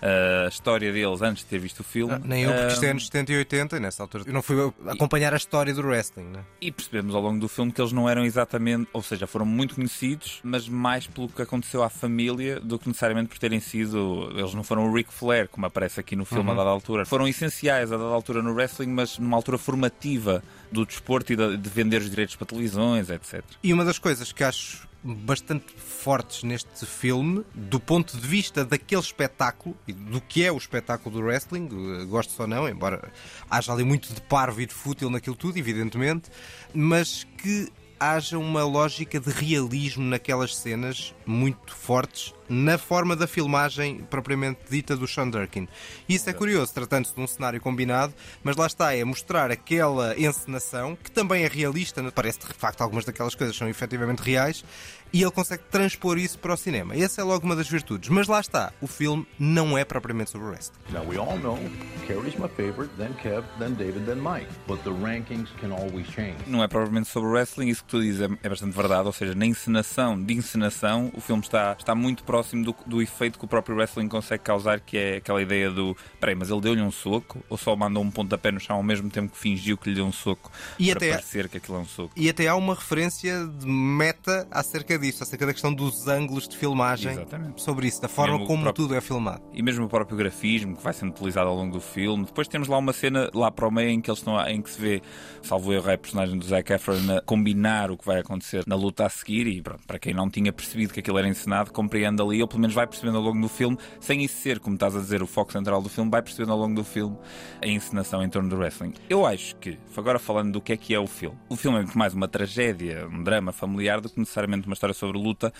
[0.02, 2.14] a história deles antes de ter visto o filme.
[2.14, 4.42] Ah, nem eu, porque isto é anos 70 e 80, e nessa altura eu não
[4.42, 4.56] fui
[4.86, 6.26] acompanhar a história do wrestling.
[6.26, 6.44] Né?
[6.60, 9.74] E percebemos ao longo do filme que eles não eram exatamente, ou seja, foram muito
[9.74, 14.30] conhecidos, mas mais pelo que aconteceu à família do que necessariamente por terem sido.
[14.36, 16.52] Eles não foram o Ric Flair, como aparece aqui no filme uhum.
[16.52, 17.04] a dada altura.
[17.04, 21.68] Foram essenciais a dada altura no wrestling, mas numa altura formativa do desporto e de
[21.68, 23.42] vender os direitos para televisões, etc.
[23.62, 29.00] E uma das coisas que acho bastante fortes neste filme, do ponto de vista daquele
[29.00, 31.68] espetáculo e do que é o espetáculo do wrestling,
[32.06, 33.12] gosto ou não, embora
[33.48, 36.30] haja ali muito de parvo e de fútil naquilo tudo, evidentemente,
[36.74, 43.98] mas que haja uma lógica de realismo naquelas cenas muito fortes na forma da filmagem
[44.08, 45.68] propriamente dita do Sean Durkin.
[46.08, 50.96] Isso é curioso, tratando-se de um cenário combinado, mas lá está, é mostrar aquela encenação
[50.96, 54.64] que também é realista, parece de facto algumas daquelas coisas são efetivamente reais,
[55.12, 56.96] e ele consegue transpor isso para o cinema.
[56.96, 58.08] Essa é logo uma das virtudes.
[58.08, 60.78] Mas lá está, o filme não é propriamente sobre wrestling.
[60.90, 61.58] Now we all know
[62.06, 64.48] Kerry's my favorite, then Kev, then David, then Mike.
[64.66, 66.36] But the rankings can always change.
[66.46, 69.34] Não é propriamente sobre wrestling, isso que tu dizes é, é bastante verdade, ou seja,
[69.34, 73.44] na encenação de encenação, o filme está, está muito próximo próximo do, do efeito que
[73.44, 76.90] o próprio wrestling consegue causar, que é aquela ideia do peraí, mas ele deu-lhe um
[76.90, 79.96] soco ou só mandou um pontapé no chão ao mesmo tempo que fingiu que lhe
[79.96, 82.12] deu um soco e para até, parecer que aquilo é um soco.
[82.16, 86.56] E até há uma referência de meta acerca disso, acerca da questão dos ângulos de
[86.56, 87.62] filmagem Exatamente.
[87.62, 89.42] sobre isso, da forma como próprio, tudo é filmado.
[89.52, 92.24] E mesmo o próprio grafismo que vai sendo utilizado ao longo do filme.
[92.24, 94.70] Depois temos lá uma cena lá para o meio em que eles estão em que
[94.70, 95.02] se vê,
[95.42, 98.74] salvo erro, é a personagem do Zac Efron a combinar o que vai acontecer na
[98.74, 102.22] luta a seguir e pronto, para quem não tinha percebido que aquilo era encenado, compreende
[102.22, 104.96] ali, ou pelo menos vai percebendo ao longo do filme, sem isso ser, como estás
[104.96, 107.16] a dizer, o foco central do filme, vai percebendo ao longo do filme
[107.62, 108.92] a encenação em torno do wrestling.
[109.08, 111.82] Eu acho que, agora falando do que é que é o filme, o filme é
[111.82, 115.52] muito mais uma tragédia, um drama familiar do que necessariamente uma história sobre luta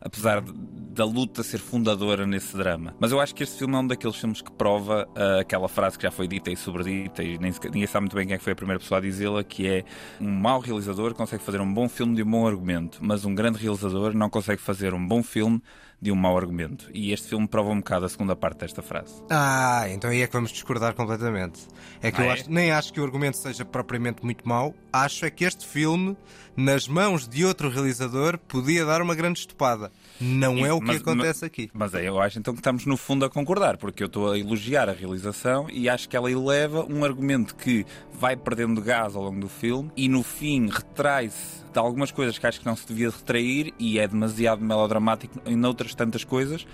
[0.00, 2.94] apesar da luta ser fundadora nesse drama.
[2.98, 5.96] Mas eu acho que este filme é um daqueles filmes que prova uh, aquela frase
[5.96, 8.44] que já foi dita e sobredita, e nem, ninguém sabe muito bem quem é que
[8.44, 9.84] foi a primeira pessoa a dizê-la, que é
[10.20, 13.58] um mau realizador consegue fazer um bom filme de um bom argumento, mas um grande
[13.58, 15.62] realizador não consegue fazer um bom filme
[16.00, 16.88] de um mau argumento.
[16.92, 19.22] E este filme prova um bocado a segunda parte desta frase.
[19.30, 21.60] Ah, então aí é que vamos discordar completamente.
[22.02, 22.32] É que ah, eu é?
[22.34, 26.16] Acho, nem acho que o argumento seja propriamente muito mau, acho é que este filme,
[26.56, 29.90] nas mãos de outro realizador, podia dar uma grande estupada.
[30.20, 31.70] Não E- é o que mas- acontece mas- aqui.
[31.74, 34.38] Mas é, eu acho então que estamos no fundo a concordar, porque eu estou a
[34.38, 37.84] elogiar a realização e acho que ela eleva um argumento que
[38.18, 42.46] vai perdendo gás ao longo do filme e no fim retrai-se de algumas coisas que
[42.46, 46.66] acho que não se devia retrair e é demasiado melodramático em outras tantas coisas.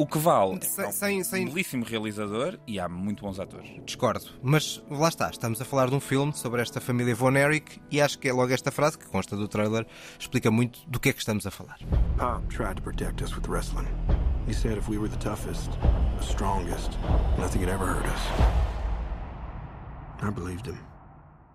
[0.00, 3.22] O que vale é Sem- que é um sem- sem- belíssimo realizador e há muito
[3.22, 3.68] bons atores.
[3.84, 4.24] Discordo.
[4.42, 8.00] Mas lá está, estamos a falar de um filme sobre esta família Von Erich e
[8.00, 9.86] acho que é logo esta frase, que consta do trailer,
[10.18, 11.76] explica muito do que é que estamos a falar.
[12.16, 13.88] Pop tried to protect us with wrestling.
[14.48, 15.68] He said if we were the toughest,
[16.18, 16.92] the strongest,
[17.38, 18.22] nothing could ever hurt us.
[20.22, 20.78] I believed him.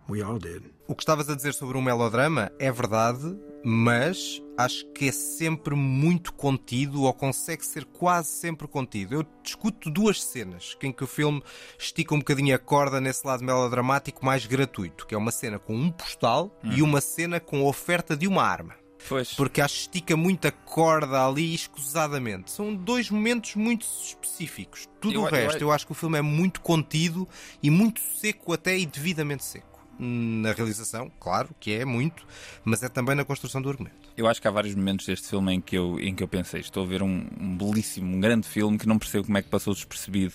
[0.08, 0.72] We all did.
[0.88, 3.36] O que estavas a dizer sobre um melodrama é verdade,
[3.68, 9.16] mas acho que é sempre muito contido ou consegue ser quase sempre contido.
[9.16, 11.42] Eu discuto duas cenas em que o filme
[11.80, 15.76] estica um bocadinho a corda nesse lado melodramático mais gratuito, que é uma cena com
[15.76, 18.76] um postal e uma cena com a oferta de uma arma.
[19.10, 19.34] Pois.
[19.34, 22.52] Porque acho que estica muito a corda ali escusadamente.
[22.52, 24.88] São dois momentos muito específicos.
[25.02, 27.28] Tudo Eu- o eu- resto, eu acho que o filme é muito contido
[27.64, 29.75] e muito seco até e devidamente seco.
[29.98, 32.26] Na realização, claro que é muito,
[32.64, 33.96] mas é também na construção do argumento.
[34.18, 36.60] Eu acho que há vários momentos deste filme em que eu, em que eu pensei,
[36.60, 39.50] estou a ver um, um belíssimo, um grande filme que não percebo como é que
[39.50, 40.34] passou despercebido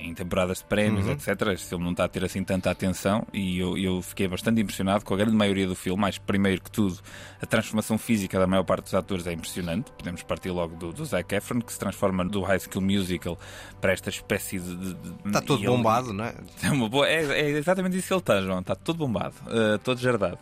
[0.00, 1.12] em temporadas de prémios, Uhum.
[1.12, 1.28] etc.
[1.52, 5.04] Este filme não está a ter assim tanta atenção e eu, eu fiquei bastante impressionado
[5.04, 6.00] com a grande maioria do filme.
[6.00, 6.98] Mais primeiro que tudo,
[7.40, 9.90] a transformação física da maior parte dos atores é impressionante.
[9.92, 13.38] Podemos partir logo do, do Zac Efron, que se transforma do High School Musical
[13.80, 14.74] para esta espécie de.
[14.76, 16.34] de- de- Está todo ele- bombado, não é?
[16.64, 18.60] é, boa- é- é exatamente isso que ele está, João.
[18.60, 20.38] Está todo bombado, eh, todo jardado.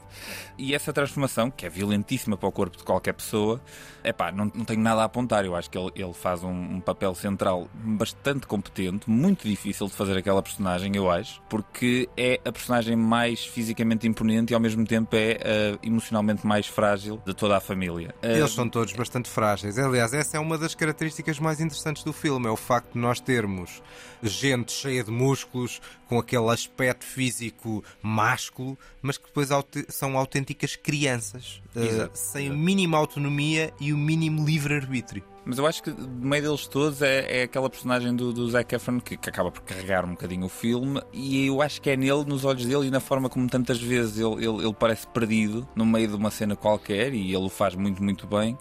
[0.57, 3.61] E essa transformação, que é violentíssima para o corpo de qualquer pessoa,
[4.03, 5.45] é pá, não, não tenho nada a apontar.
[5.45, 9.93] Eu acho que ele, ele faz um, um papel central bastante competente, muito difícil de
[9.93, 14.85] fazer aquela personagem, eu acho, porque é a personagem mais fisicamente imponente e ao mesmo
[14.85, 18.15] tempo é eh, emocionalmente mais frágil de toda a família.
[18.23, 19.79] Eh, Eles são todos bastante frágeis.
[19.79, 23.21] Aliás, essa é uma das características mais interessantes do filme: é o facto de nós
[23.21, 23.83] termos
[24.23, 29.49] gente cheia de músculos, com aquele aspecto físico másculo, mas que depois
[29.89, 32.59] são autênticas crianças, eh, Exato, sem exato.
[32.59, 35.23] mínima autonomia e o mínimo livre-arbítrio.
[35.45, 38.75] Mas eu acho que no meio deles todos é, é aquela personagem do, do Zac
[38.75, 41.97] Efron que, que acaba por carregar um bocadinho o filme e eu acho que é
[41.97, 45.67] nele, nos olhos dele e na forma como tantas vezes ele, ele, ele parece perdido
[45.75, 48.59] no meio de uma cena qualquer e ele o faz muito, muito bem.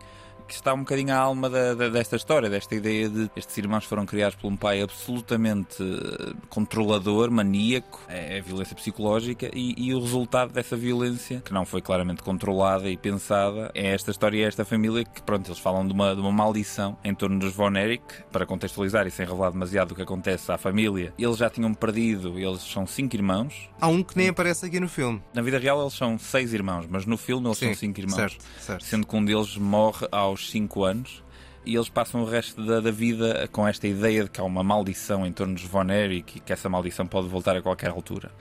[0.48, 3.84] Que está um bocadinho a alma da- da- desta história, desta ideia de estes irmãos
[3.84, 9.94] foram criados por um pai absolutamente eh, controlador, maníaco, é, é violência psicológica e, e
[9.94, 14.44] o resultado dessa violência, que não foi claramente controlada e pensada, é esta história e
[14.44, 17.76] esta família que, pronto, eles falam de uma, de uma maldição em torno dos Von
[17.76, 21.14] Erich, para contextualizar e sem revelar demasiado o que acontece à família.
[21.20, 23.70] Eles já tinham perdido, eles são cinco irmãos.
[23.82, 25.22] Há um que nem aparece aqui no filme.
[25.34, 28.16] Na vida real eles são seis irmãos, mas no filme eles Sim, são cinco irmãos.
[28.16, 28.86] certo, certo.
[28.86, 31.24] Sendo que um deles morre aos cinco anos.
[31.66, 34.64] E eles passam o resto da, da vida com esta ideia de que há uma
[34.64, 38.32] maldição em torno dos Von Erich e que essa maldição pode voltar a qualquer altura.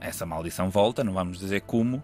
[0.00, 2.02] Essa maldição volta, não vamos dizer como,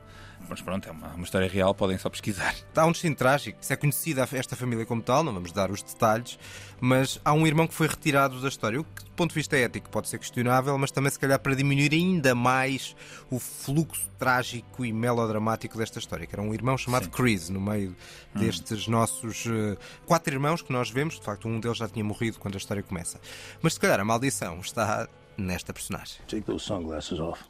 [0.51, 2.55] mas pronto, é uma, uma história real, podem só pesquisar.
[2.75, 3.59] Há um destino trágico.
[3.61, 6.39] Se é conhecida esta família como tal, não vamos dar os detalhes,
[6.81, 8.81] mas há um irmão que foi retirado da história.
[8.81, 11.55] O que, do ponto de vista ético, pode ser questionável, mas também, se calhar, para
[11.55, 12.97] diminuir ainda mais
[13.31, 17.11] o fluxo trágico e melodramático desta história, que era um irmão chamado Sim.
[17.11, 17.95] Chris, no meio
[18.35, 21.15] destes nossos eh, quatro irmãos que nós vemos.
[21.15, 23.21] De facto, um deles já tinha morrido quando a história começa.
[23.63, 26.17] Mas, se calhar, a maldição está nesta personagem.
[26.27, 27.50] Take those sunglasses off.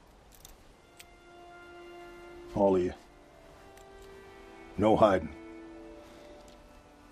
[2.54, 2.92] All of you.
[4.76, 5.34] No hiding.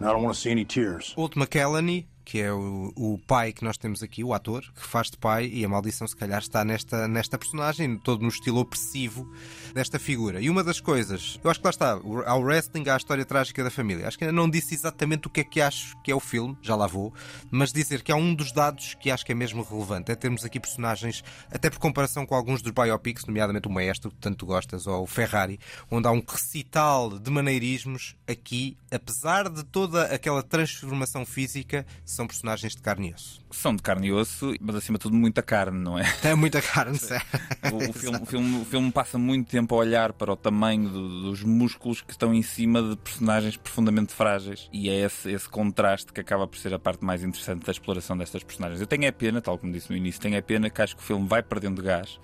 [0.00, 1.12] I don't want to see any tears.
[1.34, 5.16] McElhenney, que é o, o pai que nós temos aqui, o ator, que faz de
[5.16, 9.26] pai, e a maldição se calhar está nesta, nesta personagem, todo no estilo opressivo
[9.72, 10.38] desta figura.
[10.38, 13.70] E uma das coisas, eu acho que lá está, ao wrestling, a história trágica da
[13.70, 14.06] família.
[14.06, 16.54] Acho que ainda não disse exatamente o que é que acho que é o filme,
[16.60, 17.14] já lá vou,
[17.50, 20.44] mas dizer que há um dos dados que acho que é mesmo relevante, é termos
[20.44, 24.86] aqui personagens, até por comparação com alguns dos biopics, nomeadamente o Maestro, que tanto gostas,
[24.86, 25.58] ou o Ferrari,
[25.90, 31.86] onde há um recital de maneirismos, aqui, apesar de toda aquela transformação física,
[32.18, 33.40] são personagens de carne e osso.
[33.50, 36.02] São de carne e osso, mas acima de tudo muita carne, não é?
[36.20, 37.24] Tem muita carne, sério.
[37.72, 40.88] O, o filme, o filme- o filme passa muito tempo a olhar para o tamanho
[40.88, 45.48] do- dos músculos que estão em cima de personagens profundamente frágeis e é esse, esse
[45.48, 48.80] contraste que acaba por ser a parte mais interessante da exploração destas personagens.
[48.80, 51.02] Eu tenho a pena, tal como disse no início, tenho a pena que acho que
[51.02, 52.18] o filme vai perdendo gás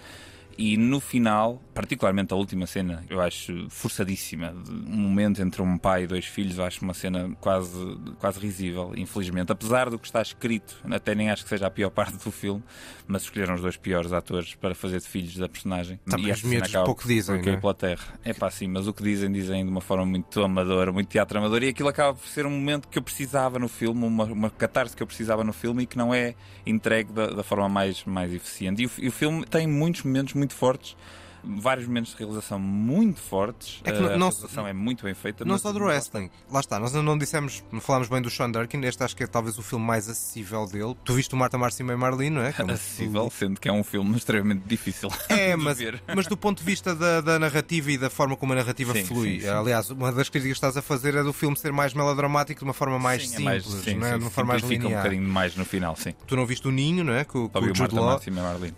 [0.57, 4.55] E no final, particularmente a última cena, eu acho forçadíssima.
[4.71, 8.93] Um momento entre um pai e dois filhos, eu acho uma cena quase, quase risível,
[8.97, 9.51] infelizmente.
[9.51, 12.63] Apesar do que está escrito, até nem acho que seja a pior parte do filme,
[13.07, 15.99] mas escolheram os dois piores atores para fazer de filhos da personagem.
[16.09, 17.57] Tá, e os miúdos pouco dizem, porque é?
[17.57, 18.19] pela terra.
[18.25, 21.39] É pá, sim, mas o que dizem, dizem de uma forma muito amadora, muito teatro
[21.39, 24.51] amador, e aquilo acaba por ser um momento que eu precisava no filme, uma, uma
[24.51, 26.35] catarse que eu precisava no filme e que não é
[26.67, 28.83] entregue da, da forma mais, mais eficiente.
[28.83, 30.97] E o, e o filme tem muitos momentos muito fortes
[31.45, 33.81] vários momentos de realização muito fortes.
[33.85, 35.45] É que não, a realização é muito bem feita.
[35.45, 36.31] Não só do wrestling.
[36.51, 39.27] Lá está, nós não dissemos, não falámos bem do Sean Durkin, este acho que é
[39.27, 40.97] talvez o filme mais acessível dele.
[41.05, 42.55] Tu viste o Marta Marcia e Marlene, não é?
[42.57, 45.11] é acessível, sendo que é um filme extremamente difícil.
[45.35, 45.79] É, mas,
[46.15, 49.05] mas do ponto de vista da, da, narrativa e da forma como a narrativa sim,
[49.05, 49.35] flui.
[49.35, 49.49] Sim, sim.
[49.49, 52.65] Aliás, uma das críticas que estás a fazer é do filme ser mais melodramático de
[52.65, 54.19] uma forma mais sim, simples, é mais, sim, não é?
[54.19, 54.93] de uma forma mais linear.
[54.93, 56.15] um bocadinho mais no final, sim.
[56.27, 57.25] Tu não viste o Ninho, não é?
[57.25, 58.21] Com, com o Jude Law.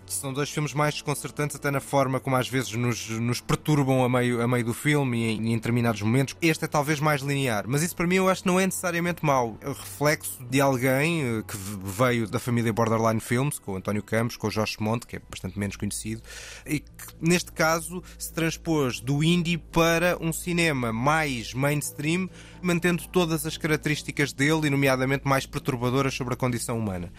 [0.06, 4.02] São dois filmes mais desconcertantes até na forma como às vezes nos, nos nos perturbam
[4.02, 6.36] a meio, a meio do filme e em, em, determinados momentos.
[6.40, 9.24] Este é talvez mais linear, mas isso para mim eu acho que não é necessariamente
[9.24, 9.58] mau.
[9.60, 14.36] É reflexo de alguém eh, que veio da família Borderline Films, com o António Campos,
[14.36, 16.22] com o Josh Monte, que é bastante menos conhecido,
[16.64, 16.86] e que
[17.20, 22.28] neste caso se transpôs do indie para um cinema mais mainstream,
[22.62, 27.12] mantendo todas as características dele, e nomeadamente mais perturbadoras sobre a condição humana.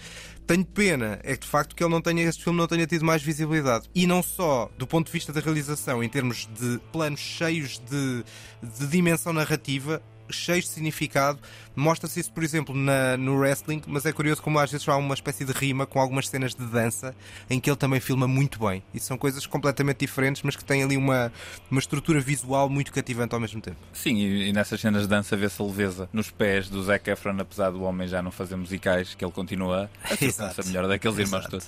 [0.47, 3.03] Tenho pena é que de facto que ele não tenha, este filme não tenha tido
[3.03, 3.89] mais visibilidade.
[3.93, 8.23] E não só do ponto de vista da realização, em termos de planos cheios de,
[8.63, 11.39] de dimensão narrativa, cheios de significado.
[11.75, 15.13] Mostra-se isso, por exemplo, na, no wrestling, mas é curioso como às vezes há uma
[15.13, 17.15] espécie de rima com algumas cenas de dança
[17.49, 18.83] em que ele também filma muito bem.
[18.93, 21.31] E são coisas completamente diferentes, mas que têm ali uma,
[21.69, 23.77] uma estrutura visual muito cativante ao mesmo tempo.
[23.93, 27.37] Sim, e, e nessas cenas de dança vê-se a leveza nos pés do Zac Efron,
[27.39, 31.45] apesar do homem já não fazer musicais, que ele continua a ser melhor daqueles irmãos
[31.47, 31.67] todos.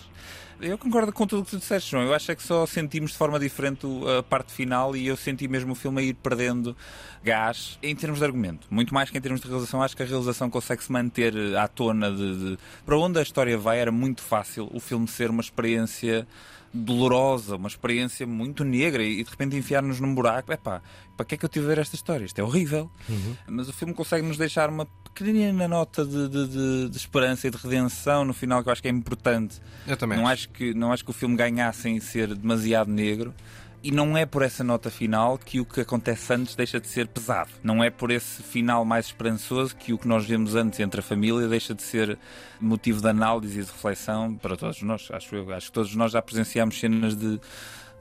[0.62, 2.04] Eu concordo com tudo o que tu disseste, João.
[2.04, 3.88] Eu acho é que só sentimos de forma diferente
[4.18, 6.76] a parte final e eu senti mesmo o filme a ir perdendo
[7.24, 8.68] gás em termos de argumento.
[8.70, 11.66] Muito mais que em termos de realização, acho que a realização consegue se manter à
[11.66, 12.60] tona de, de...
[12.86, 16.28] Para onde a história vai era muito fácil o filme ser uma experiência
[16.74, 20.52] dolorosa, uma experiência muito negra e de repente enfiar-nos num buraco.
[20.52, 20.82] É pá,
[21.18, 22.26] para que é que eu tive a ver esta história?
[22.26, 22.90] Isto é horrível.
[23.08, 23.36] Uhum.
[23.48, 27.52] Mas o filme consegue nos deixar uma pequenina nota de, de, de, de, esperança e
[27.52, 29.60] de redenção no final que eu acho que é importante.
[29.88, 30.18] Eu também.
[30.18, 33.34] Não acho, acho que, não acho que o filme ganhasse em ser demasiado negro.
[33.82, 37.08] E não é por essa nota final que o que acontece antes deixa de ser
[37.08, 37.50] pesado.
[37.64, 41.04] Não é por esse final mais esperançoso que o que nós vemos antes entre a
[41.04, 42.18] família deixa de ser
[42.60, 45.08] motivo de análise e de reflexão para todos nós.
[45.12, 45.54] Acho eu.
[45.54, 47.40] Acho que todos nós já presenciamos cenas de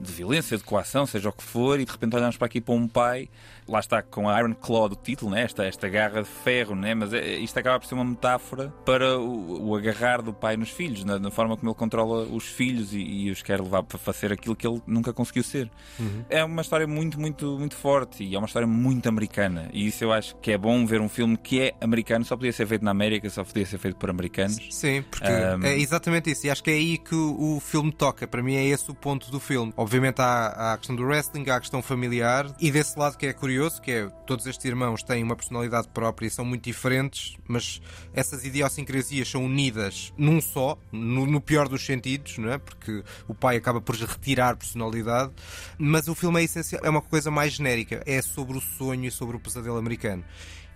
[0.01, 2.74] de violência, de coação, seja o que for, e de repente olhamos para aqui para
[2.74, 3.29] um pai,
[3.68, 5.42] lá está com a Iron Claw do título, né?
[5.42, 6.94] esta, esta garra de ferro, né?
[6.94, 10.70] mas é, isto acaba por ser uma metáfora para o, o agarrar do pai nos
[10.70, 13.98] filhos, na, na, forma como ele controla os filhos e, e, os quer levar para
[13.98, 15.70] fazer aquilo que ele nunca conseguiu ser.
[15.98, 16.24] Uhum.
[16.28, 19.68] É uma história muito, muito, muito forte e é uma história muito americana.
[19.72, 22.52] E isso eu acho que é bom ver um filme que é americano, só podia
[22.52, 24.58] ser feito na América, só podia ser feito por americanos.
[24.70, 25.64] Sim, porque um...
[25.64, 26.46] é exatamente isso.
[26.46, 28.26] E acho que é aí que o, o filme toca.
[28.26, 31.48] Para mim é esse o ponto do filme Obviamente há, há, a questão do wrestling,
[31.48, 35.02] há a questão familiar e desse lado que é curioso, que é todos estes irmãos
[35.02, 37.80] têm uma personalidade própria e são muito diferentes, mas
[38.14, 42.59] essas idiosincrasias são unidas num só, no, no pior dos sentidos, não é?
[42.59, 45.32] Porque o pai acaba por retirar personalidade,
[45.76, 49.11] mas o filme é essencial, é uma coisa mais genérica, é sobre o sonho e
[49.11, 50.24] sobre o pesadelo americano.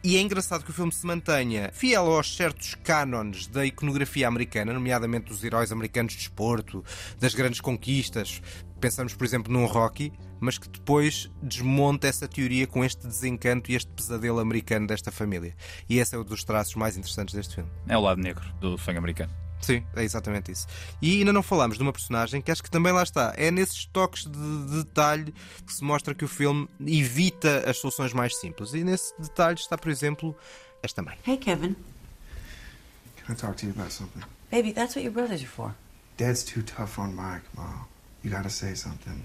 [0.04, 4.72] E é engraçado que o filme se mantenha fiel aos certos cânones da iconografia americana,
[4.72, 6.84] nomeadamente dos heróis americanos de desporto,
[7.20, 8.42] das grandes conquistas.
[8.82, 13.76] Pensamos, por exemplo, num Rocky, mas que depois desmonta essa teoria com este desencanto e
[13.76, 15.54] este pesadelo americano desta família.
[15.88, 17.70] E esse é um dos traços mais interessantes deste filme.
[17.86, 19.32] É o lado negro do sonho americano.
[19.60, 20.66] Sim, é exatamente isso.
[21.00, 23.32] E ainda não falamos de uma personagem que acho que também lá está.
[23.36, 25.32] É nesses toques de detalhe
[25.64, 28.74] que se mostra que o filme evita as soluções mais simples.
[28.74, 30.36] E nesse detalhe está, por exemplo,
[30.82, 31.16] esta mãe.
[31.24, 31.76] Hey, Kevin.
[33.24, 34.24] Can I talk to you about something?
[34.50, 35.72] Baby, that's what your brothers are for.
[36.16, 37.91] Dad's too tough on Mike, Mom.
[38.24, 39.20] You gotta say something.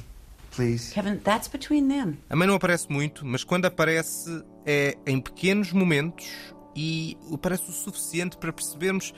[0.51, 0.91] Please.
[0.93, 2.17] Kevin, that's between them.
[2.29, 6.27] A mãe não aparece muito, mas quando aparece é em pequenos momentos
[6.75, 9.13] e parece o suficiente para percebermos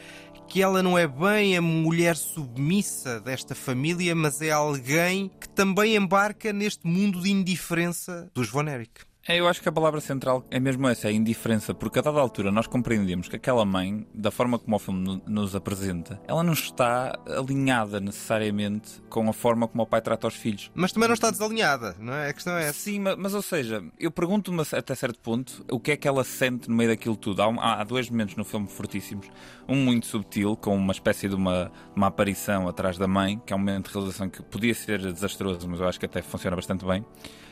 [0.50, 5.96] que ela não é bem a mulher submissa desta família, mas é alguém que também
[5.96, 9.09] embarca neste mundo de indiferença dos Von Erich.
[9.30, 12.02] É, eu acho que a palavra central é mesmo essa, é a indiferença, porque a
[12.02, 16.42] dada altura nós compreendemos que aquela mãe, da forma como o filme nos apresenta, ela
[16.42, 20.72] não está alinhada necessariamente com a forma como o pai trata os filhos.
[20.74, 22.30] Mas também não está desalinhada, não é?
[22.30, 22.80] A questão é essa.
[22.80, 26.24] Sim, mas, mas ou seja, eu pergunto-me até certo ponto o que é que ela
[26.24, 27.44] sente no meio daquilo tudo.
[27.44, 29.28] Há, há dois momentos no filme fortíssimos.
[29.68, 33.56] Um muito subtil, com uma espécie de uma, uma aparição atrás da mãe, que é
[33.56, 36.84] um momento de realização que podia ser desastroso, mas eu acho que até funciona bastante
[36.84, 37.06] bem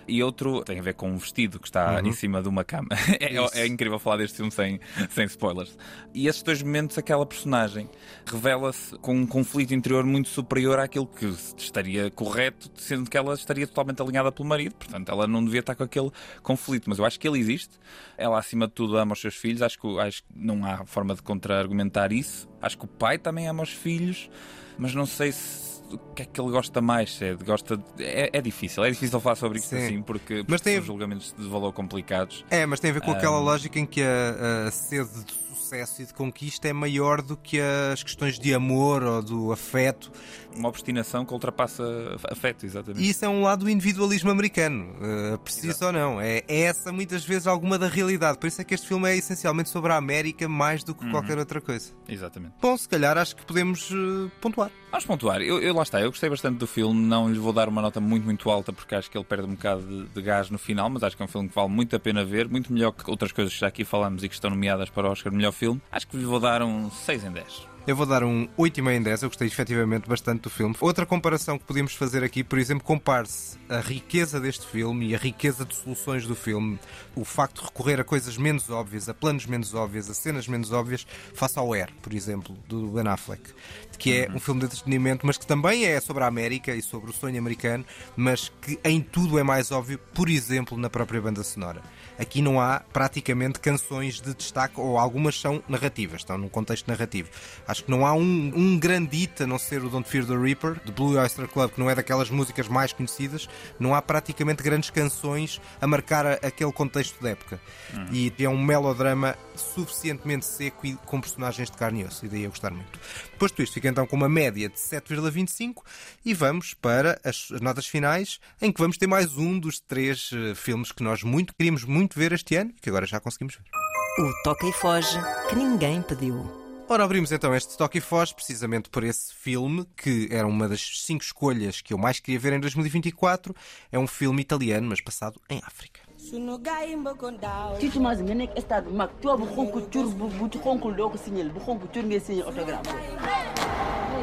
[0.08, 2.08] e outro tem a ver com um vestido que está uhum.
[2.08, 2.88] em cima de uma cama.
[3.20, 4.80] é, é, incrível falar deste filme sem,
[5.12, 5.78] sem spoilers.
[6.14, 7.90] E esses dois momentos, aquela personagem
[8.26, 11.26] revela-se com um conflito interior muito superior àquilo que
[11.58, 15.76] estaria correto, sendo que ela estaria totalmente alinhada pelo marido, portanto ela não devia estar
[15.76, 16.90] com aquele conflito.
[16.90, 17.78] Mas eu acho que ele existe.
[18.18, 19.62] Ela, acima de tudo, ama os seus filhos.
[19.62, 22.48] Acho que, acho que não há forma de contra-argumentar isso.
[22.62, 24.30] Acho que o pai também ama os filhos,
[24.78, 28.30] mas não sei se o que é que ele gosta mais, é, gosta de, é,
[28.34, 29.78] é, difícil, é difícil falar sobre isso Sim.
[29.78, 30.76] assim, porque, porque mas tem...
[30.76, 32.46] são julgamentos de valor complicados.
[32.50, 33.16] É, mas tem a ver com um...
[33.16, 37.36] aquela lógica em que a, a sede de sucesso e de conquista é maior do
[37.36, 37.60] que
[37.92, 40.12] as questões de amor ou do afeto.
[40.58, 41.84] Uma obstinação que ultrapassa
[42.32, 43.04] afeto, exatamente.
[43.04, 46.20] E isso é um lado do individualismo americano, uh, preciso ou não.
[46.20, 48.38] É, é, essa muitas vezes alguma da realidade.
[48.38, 51.12] Por isso é que este filme é essencialmente sobre a América mais do que uhum.
[51.12, 51.92] qualquer outra coisa.
[52.08, 52.54] Exatamente.
[52.62, 54.72] Bom, se calhar acho que podemos uh, pontuar.
[54.90, 55.42] Vamos pontuar.
[55.42, 57.00] Eu, eu, lá está, eu gostei bastante do filme.
[57.06, 59.56] Não lhe vou dar uma nota muito, muito alta porque acho que ele perde um
[59.56, 61.96] bocado de, de, gás no final, mas acho que é um filme que vale muito
[61.96, 62.48] a pena ver.
[62.48, 65.12] Muito melhor que outras coisas que já aqui falamos e que estão nomeadas para o
[65.12, 65.82] Oscar Melhor Filme.
[65.92, 67.77] Acho que lhe vou dar um 6 em 10.
[67.88, 69.24] Eu vou dar um 8,5 em 10.
[69.24, 70.76] Eu gostei efetivamente bastante do filme.
[70.82, 75.18] Outra comparação que podemos fazer aqui, por exemplo, compare-se a riqueza deste filme e a
[75.18, 76.78] riqueza de soluções do filme,
[77.16, 80.74] o facto de recorrer a coisas menos óbvias, a planos menos óbvios, a cenas menos
[80.74, 83.54] óbvias, face ao Air, por exemplo, do Ben Affleck,
[83.98, 87.10] que é um filme de entretenimento, mas que também é sobre a América e sobre
[87.10, 87.86] o sonho americano,
[88.18, 91.82] mas que em tudo é mais óbvio, por exemplo, na própria banda sonora.
[92.20, 97.30] Aqui não há praticamente canções de destaque, ou algumas são narrativas, estão num contexto narrativo.
[97.68, 100.36] Acho que não há um, um grande hit, a não ser o Don't Fear the
[100.36, 103.48] Reaper, de Blue Oyster Club, que não é daquelas músicas mais conhecidas,
[103.80, 107.60] não há praticamente grandes canções a marcar aquele contexto da época.
[107.94, 108.08] Uhum.
[108.12, 112.44] E é um melodrama suficientemente seco e com personagens de carne e osso, e daí
[112.44, 113.00] eu gostar muito.
[113.38, 115.84] Depois isto, fica então com uma média de 7,25
[116.26, 120.56] e vamos para as notas finais, em que vamos ter mais um dos três uh,
[120.56, 124.26] filmes que nós muito queríamos muito ver este ano e que agora já conseguimos ver.
[124.26, 126.52] O Toca e Foge que ninguém pediu.
[126.90, 131.04] Ora, abrimos então este Toque e Foz precisamente por esse filme, que era uma das
[131.06, 133.56] cinco escolhas que eu mais queria ver em 2024.
[133.92, 136.07] É um filme italiano, mas passado em África.
[136.30, 137.80] sunu gaay mbëkkoon daaw.
[137.80, 141.10] ci semence nga nekk stade bu mag coow bu xonk cur bu bu xonkul doo
[141.10, 142.92] ko signé bu xonk cur ngay signé autographe.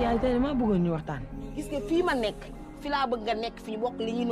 [0.03, 1.23] yaay tey dama bëggoon ñu waxtaan.
[1.57, 2.41] gis nga fii ma nekk
[2.81, 4.25] fii laa bëgg nekk fii ñu bokk li ñu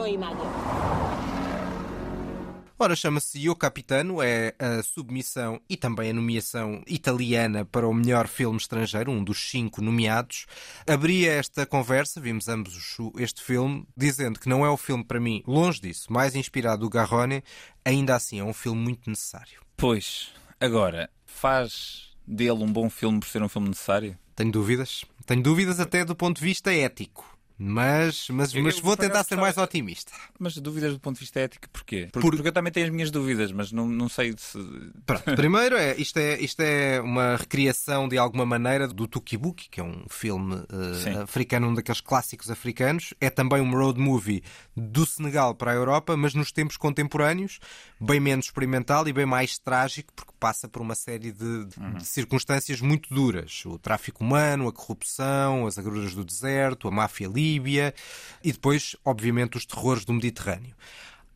[2.79, 8.27] Ora, chama-se Io Capitano, é a submissão e também a nomeação italiana para o melhor
[8.27, 10.47] filme estrangeiro, um dos cinco nomeados.
[10.87, 15.43] Abria esta conversa, vimos ambos este filme, dizendo que não é o filme para mim,
[15.47, 17.45] longe disso, mais inspirado do Garrone,
[17.85, 19.61] ainda assim é um filme muito necessário.
[19.77, 24.19] Pois, agora, faz dele um bom filme por ser um filme necessário?
[24.35, 25.05] Tenho dúvidas.
[25.27, 27.39] Tenho dúvidas até do ponto de vista ético.
[27.59, 30.13] Mas, mas, mas vou tentar ser mais otimista.
[30.39, 32.09] Mas dúvidas do ponto de vista ético, porquê?
[32.13, 34.59] Porque, porque eu também tenho as minhas dúvidas, mas não, não sei se.
[35.07, 39.81] Pronto, primeiro, é, isto, é, isto é uma recriação de alguma maneira do Tukibuki, que
[39.81, 43.15] é um filme uh, africano, um daqueles clássicos africanos.
[43.21, 44.43] É também um road movie
[44.77, 47.61] do Senegal para a Europa, mas nos tempos contemporâneos,
[48.01, 51.95] bem menos experimental e bem mais trágico, porque passa por uma série de, de, uhum.
[51.95, 57.29] de circunstâncias muito duras: o tráfico humano, a corrupção, as agruras do deserto, a máfia
[57.29, 57.95] Líbia
[58.43, 60.75] e depois, obviamente, os terrores do Mediterrâneo.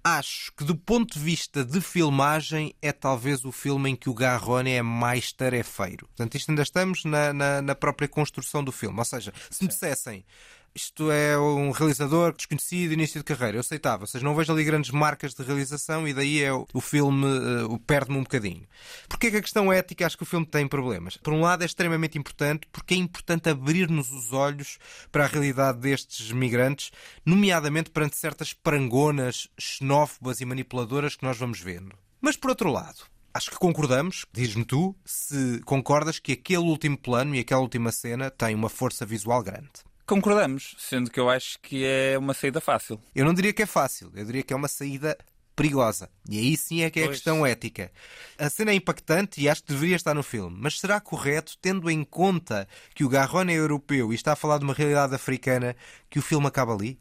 [0.02, 4.14] Acho que, do ponto de vista de filmagem, é talvez o filme em que o
[4.14, 6.06] Garrone é mais tarefeiro.
[6.06, 8.98] Portanto, isto ainda estamos na, na, na própria construção do filme.
[8.98, 10.24] Ou seja, se me dissessem
[10.76, 13.56] isto é um realizador desconhecido, início de carreira.
[13.56, 14.06] Eu aceitava.
[14.06, 17.78] Seja, não vejo ali grandes marcas de realização e daí é o, o filme uh,
[17.80, 18.66] perde-me um bocadinho.
[19.08, 21.16] Porquê que a questão ética acho que o filme tem problemas?
[21.16, 24.78] Por um lado é extremamente importante porque é importante abrir-nos os olhos
[25.10, 26.90] para a realidade destes migrantes,
[27.24, 31.96] nomeadamente perante certas parangonas xenófobas e manipuladoras que nós vamos vendo.
[32.20, 33.04] Mas por outro lado,
[33.36, 38.30] Acho que concordamos, diz-me tu, se concordas que aquele último plano e aquela última cena
[38.30, 39.85] têm uma força visual grande.
[40.06, 43.00] Concordamos, sendo que eu acho que é uma saída fácil.
[43.14, 45.18] Eu não diria que é fácil, eu diria que é uma saída
[45.56, 46.08] perigosa.
[46.28, 47.90] E aí sim é que é a questão ética.
[48.38, 51.90] A cena é impactante e acho que deveria estar no filme, mas será correto, tendo
[51.90, 55.74] em conta que o Garrone é europeu e está a falar de uma realidade africana,
[56.08, 56.98] que o filme acaba ali?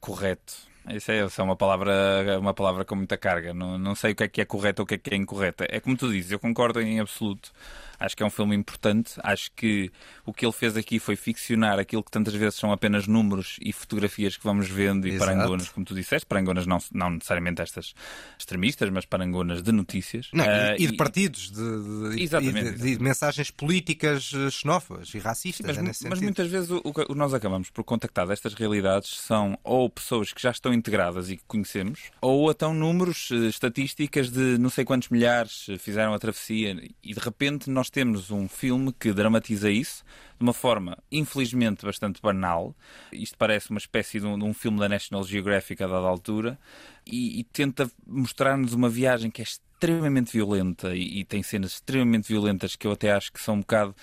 [0.00, 0.54] Correto.
[0.90, 3.52] Isso é, isso é uma palavra, uma palavra com muita carga.
[3.52, 5.16] Não, não sei o que é que é correto ou o que é que é
[5.16, 5.64] incorreto.
[5.68, 7.52] É como tu dizes, eu concordo em absoluto.
[7.98, 9.14] Acho que é um filme importante.
[9.22, 9.90] Acho que
[10.26, 13.72] o que ele fez aqui foi ficcionar aquilo que tantas vezes são apenas números e
[13.72, 15.30] fotografias que vamos vendo e Exato.
[15.30, 16.26] parangonas, como tu disseste.
[16.26, 17.94] Parangonas não, não necessariamente estas
[18.38, 20.28] extremistas, mas parangonas de notícias.
[20.34, 24.50] Não, Ah, e, e de partidos, de, de- Exatamente, e de- de mensagens políticas eh,
[24.50, 25.78] xenófobas e racistas.
[25.78, 29.58] Mas, é mas muitas vezes o, o que nós acabamos por contactar destas realidades são
[29.64, 34.58] ou pessoas que já estão integradas e que conhecemos, ou então números, eh, estatísticas de
[34.58, 38.92] não sei quantos milhares eh, fizeram a travessia e de repente nós temos um filme
[38.92, 40.04] que dramatiza isso
[40.38, 42.74] de uma forma infelizmente bastante banal.
[43.12, 46.58] Isto parece uma espécie de um, de um filme da National Geographic a dada altura
[47.06, 52.28] e, e tenta mostrar-nos uma viagem que é extremamente violenta e, e tem cenas extremamente
[52.28, 53.94] violentas que eu até acho que são um bocado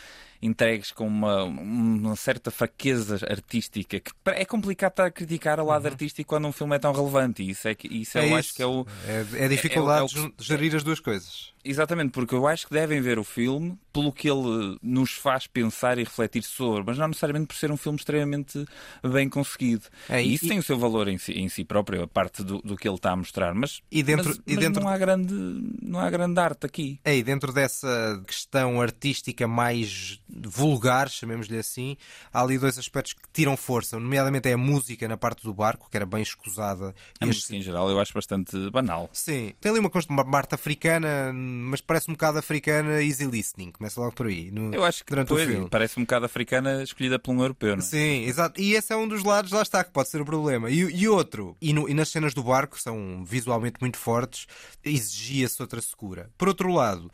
[0.46, 5.86] entregues com uma, uma certa fraqueza artística que é complicado estar a criticar o lado
[5.88, 8.36] artístico quando um filme é tão relevante e isso é que isso É eu isso.
[8.36, 11.53] acho que é o É, é dificuldade é o- de jun- gerir as duas coisas.
[11.66, 15.97] Exatamente, porque eu acho que devem ver o filme pelo que ele nos faz pensar
[15.99, 18.66] e refletir sobre, mas não necessariamente por ser um filme extremamente
[19.03, 19.84] bem conseguido.
[20.09, 22.43] É, e e- isso tem o seu valor em si, em si próprio, a parte
[22.43, 24.89] do, do que ele está a mostrar, mas, E dentro- mas, e mas dentro- não,
[24.89, 25.34] há grande,
[25.82, 26.99] não há grande arte aqui.
[27.05, 31.95] É, e dentro dessa questão artística mais vulgar, chamemos-lhe assim,
[32.34, 35.88] há ali dois aspectos que tiram força, nomeadamente é a música na parte do barco,
[35.89, 36.95] que era bem escusada.
[37.20, 39.09] A e música em geral eu acho bastante banal.
[39.14, 43.72] Sim, tem ali uma coisa, uma parte africana, mas parece um bocado africana easy listening,
[43.72, 44.49] começa logo por aí.
[44.51, 45.70] no- Eu acho que durante o depois filme.
[45.70, 47.86] parece um bocado africana escolhida por um europeu, não é?
[47.86, 48.60] Sim, exato.
[48.60, 50.70] E esse é um dos lados, lá está, que pode ser o problema.
[50.70, 54.47] E, e outro, e, no- e nas cenas do barco, são visualmente muito fortes,
[54.84, 56.30] exigia-se outra secura.
[56.38, 57.12] Por outro lado,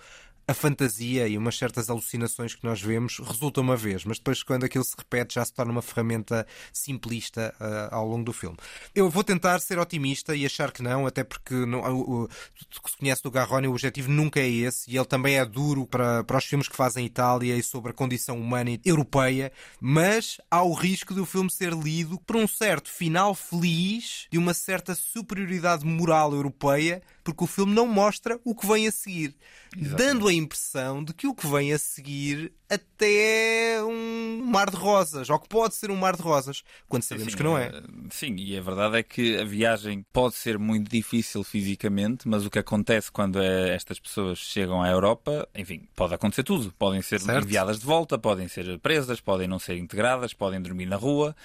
[0.49, 4.63] a fantasia e umas certas alucinações que nós vemos resultam uma vez, mas depois, quando
[4.63, 6.43] aquilo se repete, já se torna uma ferramenta
[6.73, 8.57] simplista ah, ao longo do filme.
[8.95, 12.89] Eu vou tentar ser otimista e achar que não, até porque não, o, o, que
[12.89, 16.23] se conhece do Garrone, o objetivo nunca é esse, e ele também é duro para,
[16.23, 20.73] para os filmes que fazem Itália e sobre a condição humana europeia, mas há o
[20.73, 26.33] risco do filme ser lido por um certo final feliz de uma certa superioridade moral
[26.33, 29.35] europeia, porque o filme não mostra o que vem a seguir,
[29.75, 34.75] dando a impressão de que o que vem a seguir até é um mar de
[34.75, 37.67] rosas, ou que pode ser um mar de rosas, quando sabemos Sim, que não é.
[37.67, 37.81] eh,
[38.11, 42.49] Sim, e a verdade é que a viagem pode ser muito difícil fisicamente, mas o
[42.49, 46.71] que acontece quando eh, estas pessoas chegam à Europa, enfim, pode acontecer tudo.
[46.77, 47.43] Podem ser Certo.
[47.43, 51.35] enviadas de volta, podem ser presas, podem não ser integradas, podem dormir na rua.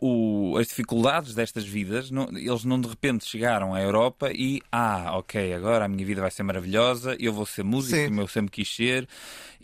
[0.00, 5.16] O- as dificuldades destas vidas, não- eles não de repente chegaram à Europa e, ah,
[5.16, 8.20] ok, agora a minha vida vai ser maravilhosa, eu vou ser músico, Sim.
[8.20, 9.08] eu sempre quis ser.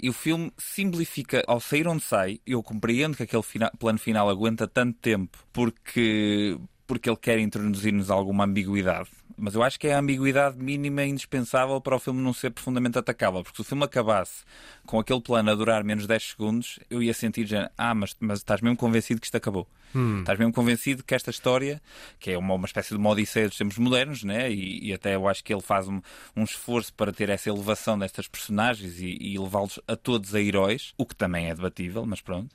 [0.00, 4.28] E o filme simplifica, ao sair onde sai, eu compreendo que aquele fina- plano final
[4.28, 6.56] aguenta tanto tempo porque,
[6.86, 9.08] porque ele quer introduzir-nos alguma ambiguidade.
[9.36, 12.98] Mas eu acho que é a ambiguidade mínima indispensável para o filme não ser profundamente
[12.98, 13.42] atacável.
[13.42, 14.44] Porque se o filme acabasse
[14.84, 18.40] com aquele plano a durar menos 10 segundos, eu ia sentir já, ah, mas, mas
[18.40, 19.66] estás mesmo convencido que isto acabou.
[20.20, 21.80] Estás mesmo convencido que esta história,
[22.18, 24.50] que é uma, uma espécie de uma odisseia dos tempos modernos, né?
[24.50, 26.00] e, e até eu acho que ele faz um,
[26.36, 30.92] um esforço para ter essa elevação destas personagens e, e levá-los a todos a heróis,
[30.96, 32.54] o que também é debatível, mas pronto.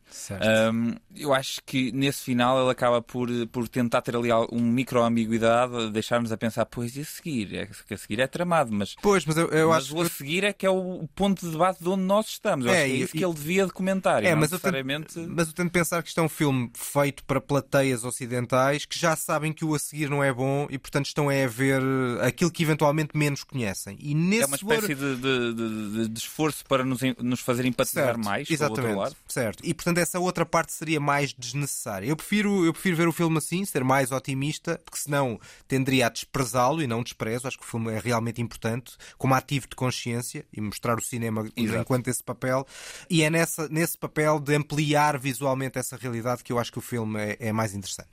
[0.71, 4.61] Um, eu acho que nesse final ele acaba por, por tentar ter ali al- um
[4.61, 7.55] micro-ambiguidade, deixar-nos a pensar, pois e a seguir?
[7.55, 10.09] É, que a seguir é tramado, mas, Pois, mas eu, eu mas acho o a
[10.09, 12.65] seguir é que é o ponto de debate de onde nós estamos.
[12.65, 14.23] Eu É, acho que é e- isso que ele devia de comentar.
[14.23, 15.19] e É, mas eu, tento, necessariamente...
[15.19, 19.15] mas eu tento pensar que isto é um filme feito para plateias ocidentais que já
[19.15, 21.81] sabem que o a seguir não é bom e, portanto, estão a ver
[22.21, 23.97] aquilo que eventualmente menos conhecem.
[23.99, 28.05] E nesse É uma espécie de, de- de- de esforço para nos, nos fazer empatizar
[28.15, 29.61] Certo, mais o exatamente, certo.
[29.65, 32.07] E portanto essa outra parte seria mais desnecessária.
[32.07, 36.09] Eu prefiro, eu prefiro ver o filme assim, ser mais otimista, porque senão tenderia a
[36.09, 37.47] desprezá-lo e não desprezo.
[37.47, 41.47] Acho que o filme é realmente importante, como ativo de consciência e mostrar o cinema
[41.55, 41.79] Exato.
[41.81, 42.65] enquanto esse papel.
[43.09, 46.81] E é nessa, nesse papel de ampliar visualmente essa realidade que eu acho que o
[46.81, 48.09] filme é, é mais interessante.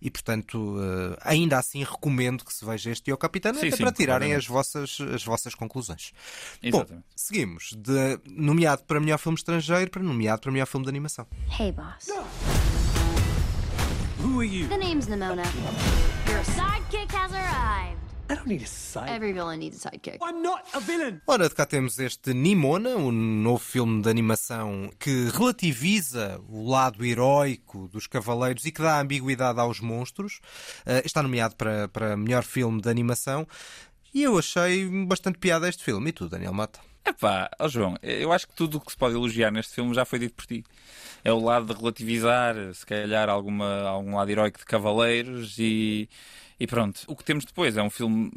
[0.00, 3.82] E portanto, eh, ainda assim recomendo que se veja este Io Capitano Sim, até sim,
[3.82, 6.12] para tirarem as vossas, as vossas conclusões.
[6.62, 6.94] Exatamente.
[6.94, 11.26] Bom, seguimos de nomeado para melhor filme estrangeiro para nomeado para melhor filme de animação.
[11.58, 12.08] Hey, boss.
[14.20, 14.68] Who are you?
[14.68, 15.44] The name's Nimona.
[16.28, 17.25] Your sidekick has arrived.
[17.25, 17.25] I don't need a side.
[17.25, 17.25] Every villain needs a sidekick.
[21.28, 27.04] Ora, de cá temos este Nimona, um novo filme de animação que relativiza o lado
[27.04, 30.40] heroico dos cavaleiros e que dá ambiguidade aos monstros.
[30.84, 33.46] Eh, está nomeado para, para melhor filme de animação.
[34.12, 36.10] E eu achei bastante piada este filme.
[36.10, 36.80] E tu, Daniel Mata?
[37.06, 40.04] Epá, ó João, eu acho que tudo o que se pode elogiar neste filme já
[40.04, 40.64] foi dito por ti.
[41.22, 46.08] É o lado de relativizar, se calhar, alguma, algum lado heroico de cavaleiros e,
[46.58, 48.30] E pronto, o que temos depois é um filme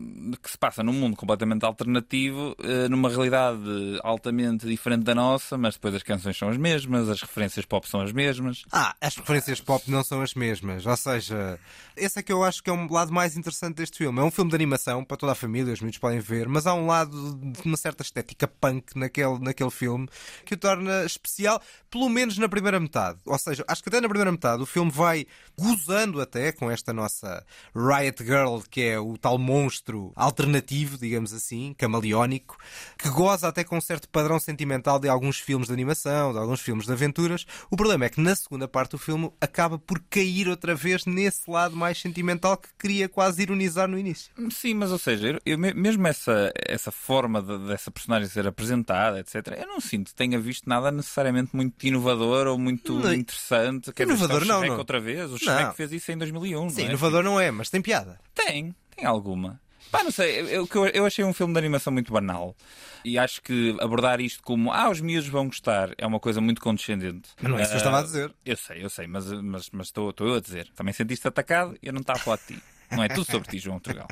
[0.44, 3.62] que se passa num mundo completamente alternativo, eh, numa realidade
[4.04, 8.02] altamente diferente da nossa, mas depois as canções são as mesmas, as referências pop são
[8.02, 8.64] as mesmas.
[8.74, 10.86] Ah, as referências pop não são as mesmas.
[10.86, 11.58] Ou seja,
[11.96, 14.20] esse é que eu acho que é um lado mais interessante deste filme.
[14.20, 16.74] É um filme de animação para toda a família, os miúdos podem ver, mas há
[16.74, 20.10] um lado de uma certa estética punk naquele, naquele filme
[20.44, 23.20] que o torna especial, pelo menos na primeira metade.
[23.26, 25.26] Ou seja, acho que até na primeira metade o filme vai
[25.58, 31.74] gozando até com esta nossa Riot Girl, que é o tal monstro alternativo, digamos assim,
[31.78, 32.58] camaleónico,
[32.98, 36.62] que goza até com um certo padrão sentimental de alguns filmes de animação, de alguns
[36.62, 37.46] filmes de aventuras.
[37.70, 41.50] O problema é que na segunda parte do filme acaba por cair outra vez nesse
[41.50, 44.32] lado mais sentimental que queria quase ironizar no início.
[44.50, 49.56] Sim, mas ou seja, eu, mesmo essa, essa forma de, dessa personagem ser apresentada, etc.,
[49.58, 53.92] eu não sinto que tenha visto nada necessariamente muito inovador ou muito não, interessante.
[53.94, 54.78] Quer inovador dizer, não, não.
[54.78, 55.32] outra vez.
[55.32, 56.70] O Shrek fez isso em 2001.
[56.70, 56.88] Sim, não é?
[56.90, 57.99] inovador não é, mas tem piada.
[58.34, 59.60] Tem, tem alguma.
[59.92, 62.56] Pá, não sei, eu, eu, achei um filme de animação muito banal.
[63.04, 66.62] E acho que abordar isto como ah, os miúdos vão gostar é uma coisa muito
[66.62, 67.30] condescendente.
[67.42, 68.34] Mas não é isso que eu estava a dizer.
[68.46, 70.70] Eu sei, eu sei, mas, mas, mas estou, estou eu a dizer.
[70.76, 72.64] Também sentiste atacado e eu não estava a falar de ti.
[72.92, 74.08] Não é tudo sobre ti, João Trugal.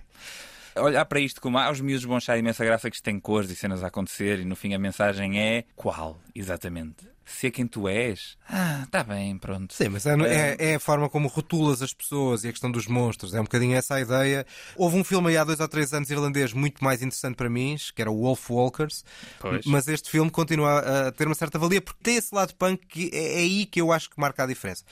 [0.75, 3.49] Olhar para isto como ah, os miúdos vão achar imensa graça que isto tem cores
[3.49, 7.07] e cenas a acontecer e no fim a mensagem é qual, exatamente?
[7.27, 8.37] Ser quem tu és.
[8.49, 9.73] Ah, está bem, pronto.
[9.73, 12.87] Sim, mas é, é, é, a forma como rotulas as pessoas e a questão dos
[12.87, 13.33] monstros.
[13.33, 14.45] É um bocadinho essa a ideia.
[14.75, 17.75] Houve um filme aí há dois ou três anos irlandês muito mais interessante para mim,
[17.93, 19.03] que era o Wolf Walkers.
[19.39, 19.65] Pois.
[19.65, 23.11] Mas este filme continua a ter uma certa valia porque tem esse lado punk que
[23.13, 24.83] é, é aí que eu acho que marca a diferença.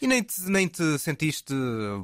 [0.00, 1.54] E nem te, nem te sentiste,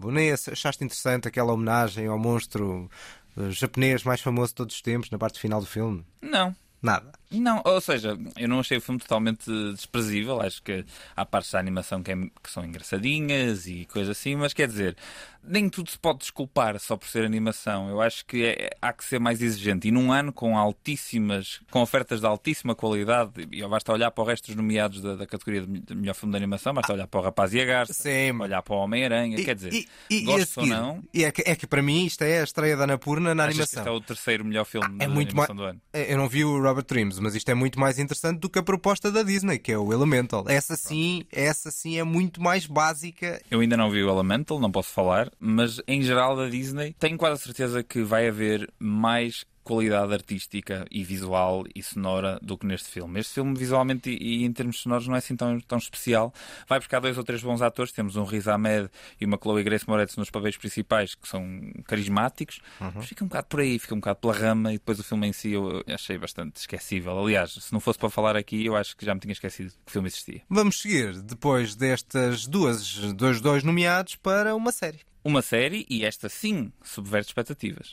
[0.05, 2.89] nem achaste interessante aquela homenagem ao monstro
[3.37, 6.05] eh, japonês mais famoso de todos os tempos na parte final do filme?
[6.23, 6.55] Não.
[6.81, 7.18] Nada.
[7.31, 10.41] Não, ou seja, eu não achei o filme totalmente desprezível.
[10.41, 14.55] Acho que há partes da animação que, é, que, são engraçadinhas e coisas assim, mas
[14.55, 14.97] quer dizer,
[15.43, 17.89] nem tudo se pode desculpar só por ser animação.
[17.89, 19.89] Eu acho que é, há que ser mais exigente.
[19.89, 24.27] E num ano com altíssimas, com ofertas de altíssima qualidade, e basta olhar para o
[24.27, 27.23] resto dos nomeados da, da categoria de melhor filme de animação, basta olhar para o
[27.23, 28.41] Rapaz e a Garça, Sim.
[28.41, 31.03] olhar para o Homem-Aranha, quer dizer, e, e, gosto ou não.
[31.13, 33.83] E é que, é que para mim isto é a estreia da Anapurna na animação.
[33.83, 35.81] Que este é o terceiro melhor filme ah, é muito animação do ano.
[35.93, 38.59] É, eu não vi o Robert Dreams, mas isto é muito mais interessante do que
[38.59, 40.45] a proposta da Disney, que é o Elemental.
[40.49, 43.41] Essa sim, essa sim é muito mais básica.
[43.51, 47.17] Eu ainda não vi o Elemental, não posso falar, mas em geral da Disney tenho
[47.17, 52.65] quase a certeza que vai haver mais qualidade artística e visual e sonora do que
[52.65, 53.21] neste filme.
[53.21, 56.33] Este filme, visualmente e, e, em termos sonoros, não é assim tão, tão especial.
[56.67, 57.93] Vai buscar dois ou três bons atores.
[57.93, 58.89] Temos um Riz Ahmed
[59.21, 61.45] e uma Chloe Grace Moretz nos papéis principais, que são
[61.85, 62.61] carismáticos.
[62.81, 62.93] Uhum.
[62.95, 64.73] Mas fica um bocado por aí, fica um bocado pela rama.
[64.73, 67.19] E depois o filme em si eu achei bastante esquecível.
[67.19, 69.91] Aliás, se não fosse para falar aqui, eu acho que já me tinha esquecido que
[69.91, 70.41] o filme existia.
[70.49, 75.01] Vamos seguir, depois destas duas, dois, dois nomeados, para uma série.
[75.23, 77.93] Uma série, e esta sim subverte expectativas.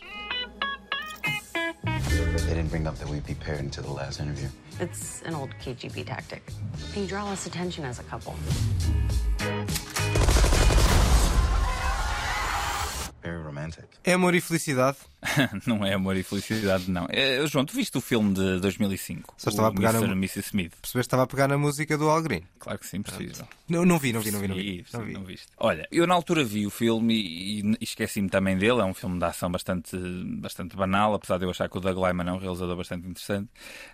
[2.16, 4.48] They didn't bring up that we'd be paired until the last interview.
[4.80, 6.44] It's an old KGB tactic.
[6.94, 8.34] They draw less attention as a couple.
[13.22, 13.86] Very romantic.
[14.04, 14.98] É amor e felicidade?
[15.66, 17.08] não é amor e felicidade, não.
[17.10, 19.34] É, João, tu viste o filme de 2005?
[19.38, 20.08] Só estava a pegar Mr.
[20.08, 20.14] na...
[20.14, 20.40] Mrs.
[20.40, 20.72] Smith.
[20.82, 22.44] Percebeste que estava a pegar na música do Al Green?
[22.60, 23.48] Claro que sim, preciso.
[23.68, 24.48] Não, não vi, não vi, não vi.
[24.94, 25.34] Não vi, não vi.
[25.34, 25.68] Não.
[25.68, 28.82] Olha, eu na altura vi o filme e, e esqueci-me também dele.
[28.82, 29.98] É um filme de ação bastante,
[30.40, 33.50] bastante banal, apesar de eu achar que o Doug Lyman é um realizador bastante interessante.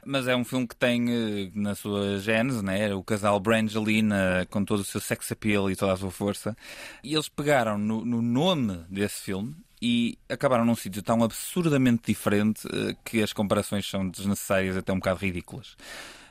[0.06, 4.64] Mas é um filme que tem eh, na sua gênese né, o casal Brangelina com
[4.64, 6.56] todo o seu sex appeal e toda a sua força.
[7.04, 12.68] E eles pegaram no, no nome desse filme e acabaram num sítio tão absurdamente diferente
[12.72, 15.76] eh, que as comparações são desnecessárias até um bocado ridículas.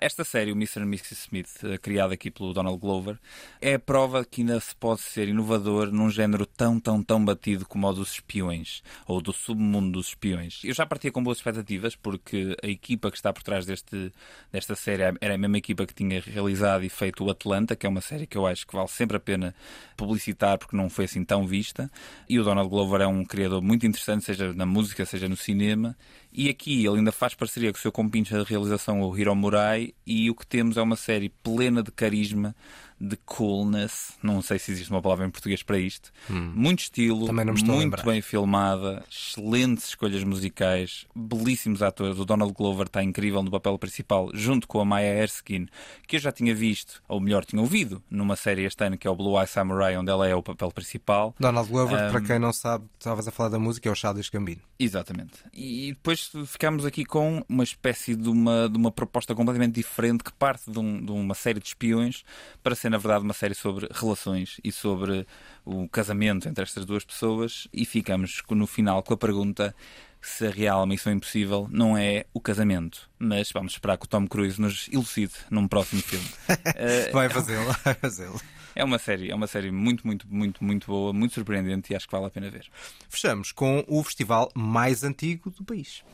[0.01, 0.80] Esta série, o Mr.
[0.80, 1.14] and Mrs.
[1.14, 3.18] Smith, eh, criada aqui pelo Donald Glover,
[3.61, 7.66] é a prova que ainda se pode ser inovador num género tão, tão, tão batido
[7.66, 10.62] como o dos espiões, ou do submundo dos espiões.
[10.64, 14.11] Eu já partia com boas expectativas, porque a equipa que está por trás deste,
[14.51, 17.88] desta série era a mesma equipa que tinha realizado e feito o Atlanta, que é
[17.88, 19.55] uma série que eu acho que vale sempre a pena
[19.98, 21.90] publicitar, porque não foi assim tão vista.
[22.26, 25.94] E o Donald Glover é um criador muito interessante, seja na música, seja no cinema,
[26.32, 29.92] e aqui ele ainda faz parceria com o seu compincha de realização, o Hiro Murai,
[30.06, 32.54] e o que temos é uma série plena de carisma,
[33.01, 36.12] de coolness, não sei se existe uma palavra em português para isto.
[36.28, 36.53] Hum.
[36.55, 42.18] Muito estilo, muito bem filmada, excelentes escolhas musicais, belíssimos atores.
[42.18, 45.68] O Donald Glover está incrível no papel principal, junto com a Maya Erskine,
[46.07, 49.11] que eu já tinha visto, ou melhor, tinha ouvido, numa série este ano que é
[49.11, 51.34] o Blue Eye Samurai, onde ela é o papel principal.
[51.40, 54.28] Donald Glover, um, para quem não sabe, estavas a falar da música, é o Childish
[54.28, 54.61] Gambino.
[54.78, 55.38] Exatamente.
[55.55, 60.32] E depois ficamos aqui com uma espécie de uma, de uma proposta completamente diferente que
[60.32, 62.24] parte de, um, de uma série de espiões
[62.62, 65.26] para ser ser, na verdade, uma série sobre relações e sobre
[65.64, 67.68] o casamento entre estas duas pessoas.
[67.72, 69.74] E ficamos no final com a pergunta
[70.20, 73.09] se a real missão impossível não é o casamento.
[73.18, 76.26] Mas vamos esperar que o Tom Cruise nos elucide num próximo filme.
[76.49, 78.41] uh, vai fazê-lo, vai fazê-lo.
[78.74, 82.07] É uma série, é uma série muito, muito, muito, muito boa, muito surpreendente e acho
[82.07, 82.66] que vale a pena ver.
[83.09, 86.05] Fechamos com o festival mais antigo do país.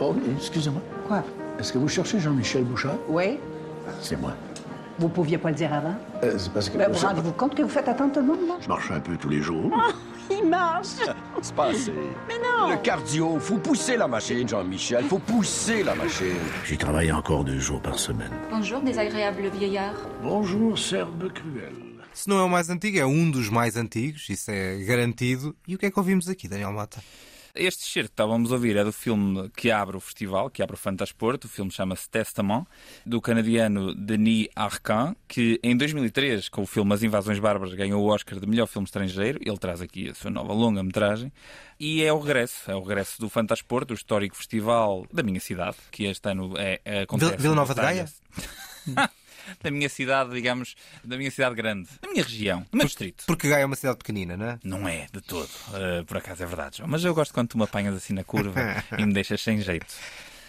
[0.00, 0.82] Oh, excusez-moi.
[1.06, 1.22] Quoi
[1.58, 3.38] Est-ce que vous cherchez Jean-Michel Bouchard Oui.
[4.02, 4.34] C'est moi.
[4.98, 5.94] Vous pouviez pas le dire avant?
[6.22, 6.78] Euh, c'est parce que...
[6.78, 8.54] Ben, Vous rendez-vous compte que vous faites attendre tout le monde, là?
[8.60, 9.72] Je marche un peu tous les jours.
[10.30, 10.86] Il marche
[11.42, 11.92] C'est pas assez.
[12.28, 15.04] Mais non Le cardio, faut pousser la machine, Jean-Michel.
[15.04, 16.36] Faut pousser la machine.
[16.64, 18.30] J'y travaille encore deux jours par semaine.
[18.50, 19.94] Bonjour, désagréable vieillard.
[20.22, 21.72] Bonjour, Serbe cruel.
[22.12, 25.52] Se não é o mais antigo, é um dos mais antigos, isso é garantido.
[25.66, 27.02] E o que é que ouvimos aqui, Daniel Mata?
[27.56, 30.74] Este certo que estávamos a ouvir é do filme que abre o festival, que abre
[30.74, 31.46] o Fantasporto.
[31.46, 32.66] O filme chama-se Testament,
[33.06, 38.08] do canadiano Denis Arcand, que em 2003, com o filme As Invasões Bárbaras, ganhou o
[38.08, 39.38] Oscar de melhor filme estrangeiro.
[39.40, 41.32] Ele traz aqui a sua nova longa-metragem.
[41.78, 45.76] E é o regresso, é o regresso do Fantasporto, o histórico festival da minha cidade,
[45.92, 47.36] que este ano é, é acontece.
[47.36, 48.06] Vila Nova de Gaia?
[49.62, 53.24] da minha cidade, digamos, da minha cidade grande, da minha região, do meu distrito.
[53.26, 54.58] Porque Gaia é uma cidade pequenina, não é?
[54.62, 55.50] Não é, de todo.
[55.68, 56.88] Uh, por acaso é verdade, João.
[56.88, 58.60] Mas eu gosto quando tu me apanhas assim na curva
[58.98, 59.94] e me deixas sem jeito.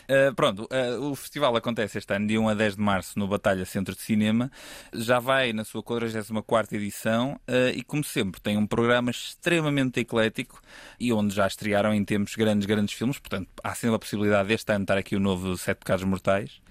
[0.05, 3.27] Uh, pronto, uh, o festival acontece este ano, dia 1 a 10 de março, no
[3.27, 4.51] Batalha Centro de Cinema.
[4.93, 10.61] Já vai na sua 44 edição uh, e, como sempre, tem um programa extremamente eclético
[10.99, 13.17] e onde já estrearam em tempos grandes, grandes filmes.
[13.17, 16.61] Portanto, há sempre a possibilidade deste ano estar aqui o novo Sete Pecados Mortais.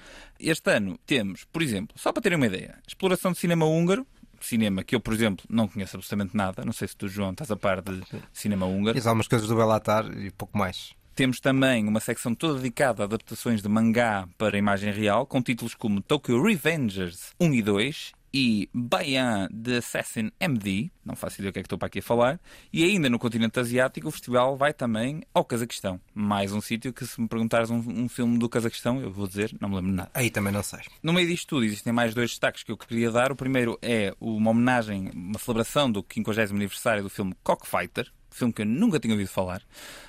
[0.50, 4.06] Este ano temos, por exemplo, só para terem uma ideia, exploração de cinema húngaro,
[4.40, 6.64] cinema que eu, por exemplo, não conheço absolutamente nada.
[6.64, 8.98] Não sei se tu, João, estás a par de cinema húngaro.
[8.98, 10.94] Há algumas coisas do Belatar e pouco mais.
[11.14, 15.74] Temos também uma secção toda dedicada a adaptações de mangá para imagem real, com títulos
[15.74, 21.52] como Tokyo Revengers 1 e 2 e Bayan de Assassin MD, não faço ideia o
[21.52, 22.40] que é que estou para aqui a falar,
[22.72, 26.00] e ainda no continente asiático o festival vai também ao Cazaquistão.
[26.12, 29.54] Mais um sítio que se me perguntares um, um, filme do Cazaquistão, eu vou dizer,
[29.60, 30.10] não me lembro nada.
[30.12, 30.80] Aí também não sei.
[31.00, 33.30] No meio disto tudo existem mais dois destaques que eu queria dar.
[33.30, 38.62] O primeiro é uma homenagem, uma celebração do 50 aniversário do filme Cockfighter, filme que
[38.62, 39.62] eu nunca tinha ouvido falar,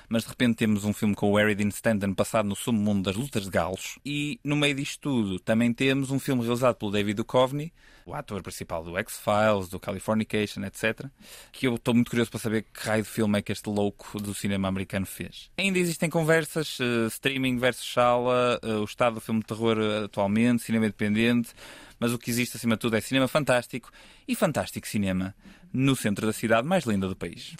[0.08, 3.14] mas de repente temos um filme com o Harry Dean Stanton passado no submundo das
[3.14, 4.00] lutas de galos.
[4.04, 7.72] E no meio disto tudo também temos um filme realizado pelo David Duchovny,
[8.06, 11.06] o ator principal do X-Files, do Californication, etc.
[11.50, 14.20] Que eu estou muito curioso para saber que raio de filme é que este louco
[14.20, 15.50] do cinema americano fez.
[15.58, 20.62] Ainda existem conversas, uh, streaming versus sala, uh, o estado do filme de terror atualmente,
[20.62, 21.50] cinema independente,
[21.98, 23.90] mas o que existe acima de tudo é cinema fantástico
[24.28, 25.34] e fantástico cinema
[25.72, 27.54] no centro da cidade mais linda do país.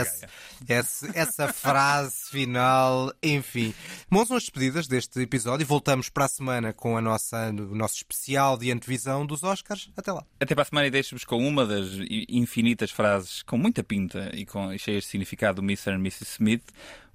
[0.00, 0.26] Esse,
[0.68, 3.74] esse, essa frase final, enfim.
[4.10, 5.66] Bom, são as despedidas deste episódio.
[5.66, 9.90] Voltamos para a semana com a nossa, o nosso especial de antevisão dos Oscars.
[9.96, 10.24] Até lá.
[10.40, 11.88] Até para a semana e deixo-vos com uma das
[12.28, 15.90] infinitas frases com muita pinta e, com, e cheias de significado do Mr.
[15.92, 16.24] e Mrs.
[16.24, 16.64] Smith: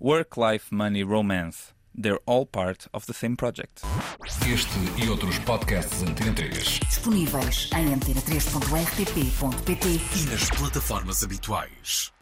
[0.01, 1.75] Work, Life, Money, Romance.
[1.97, 3.81] They're all part of the same project.
[4.45, 12.14] Este e outros podcasts Antena 3 disponíveis em antena3.rtp.pt e nas plataformas habituais.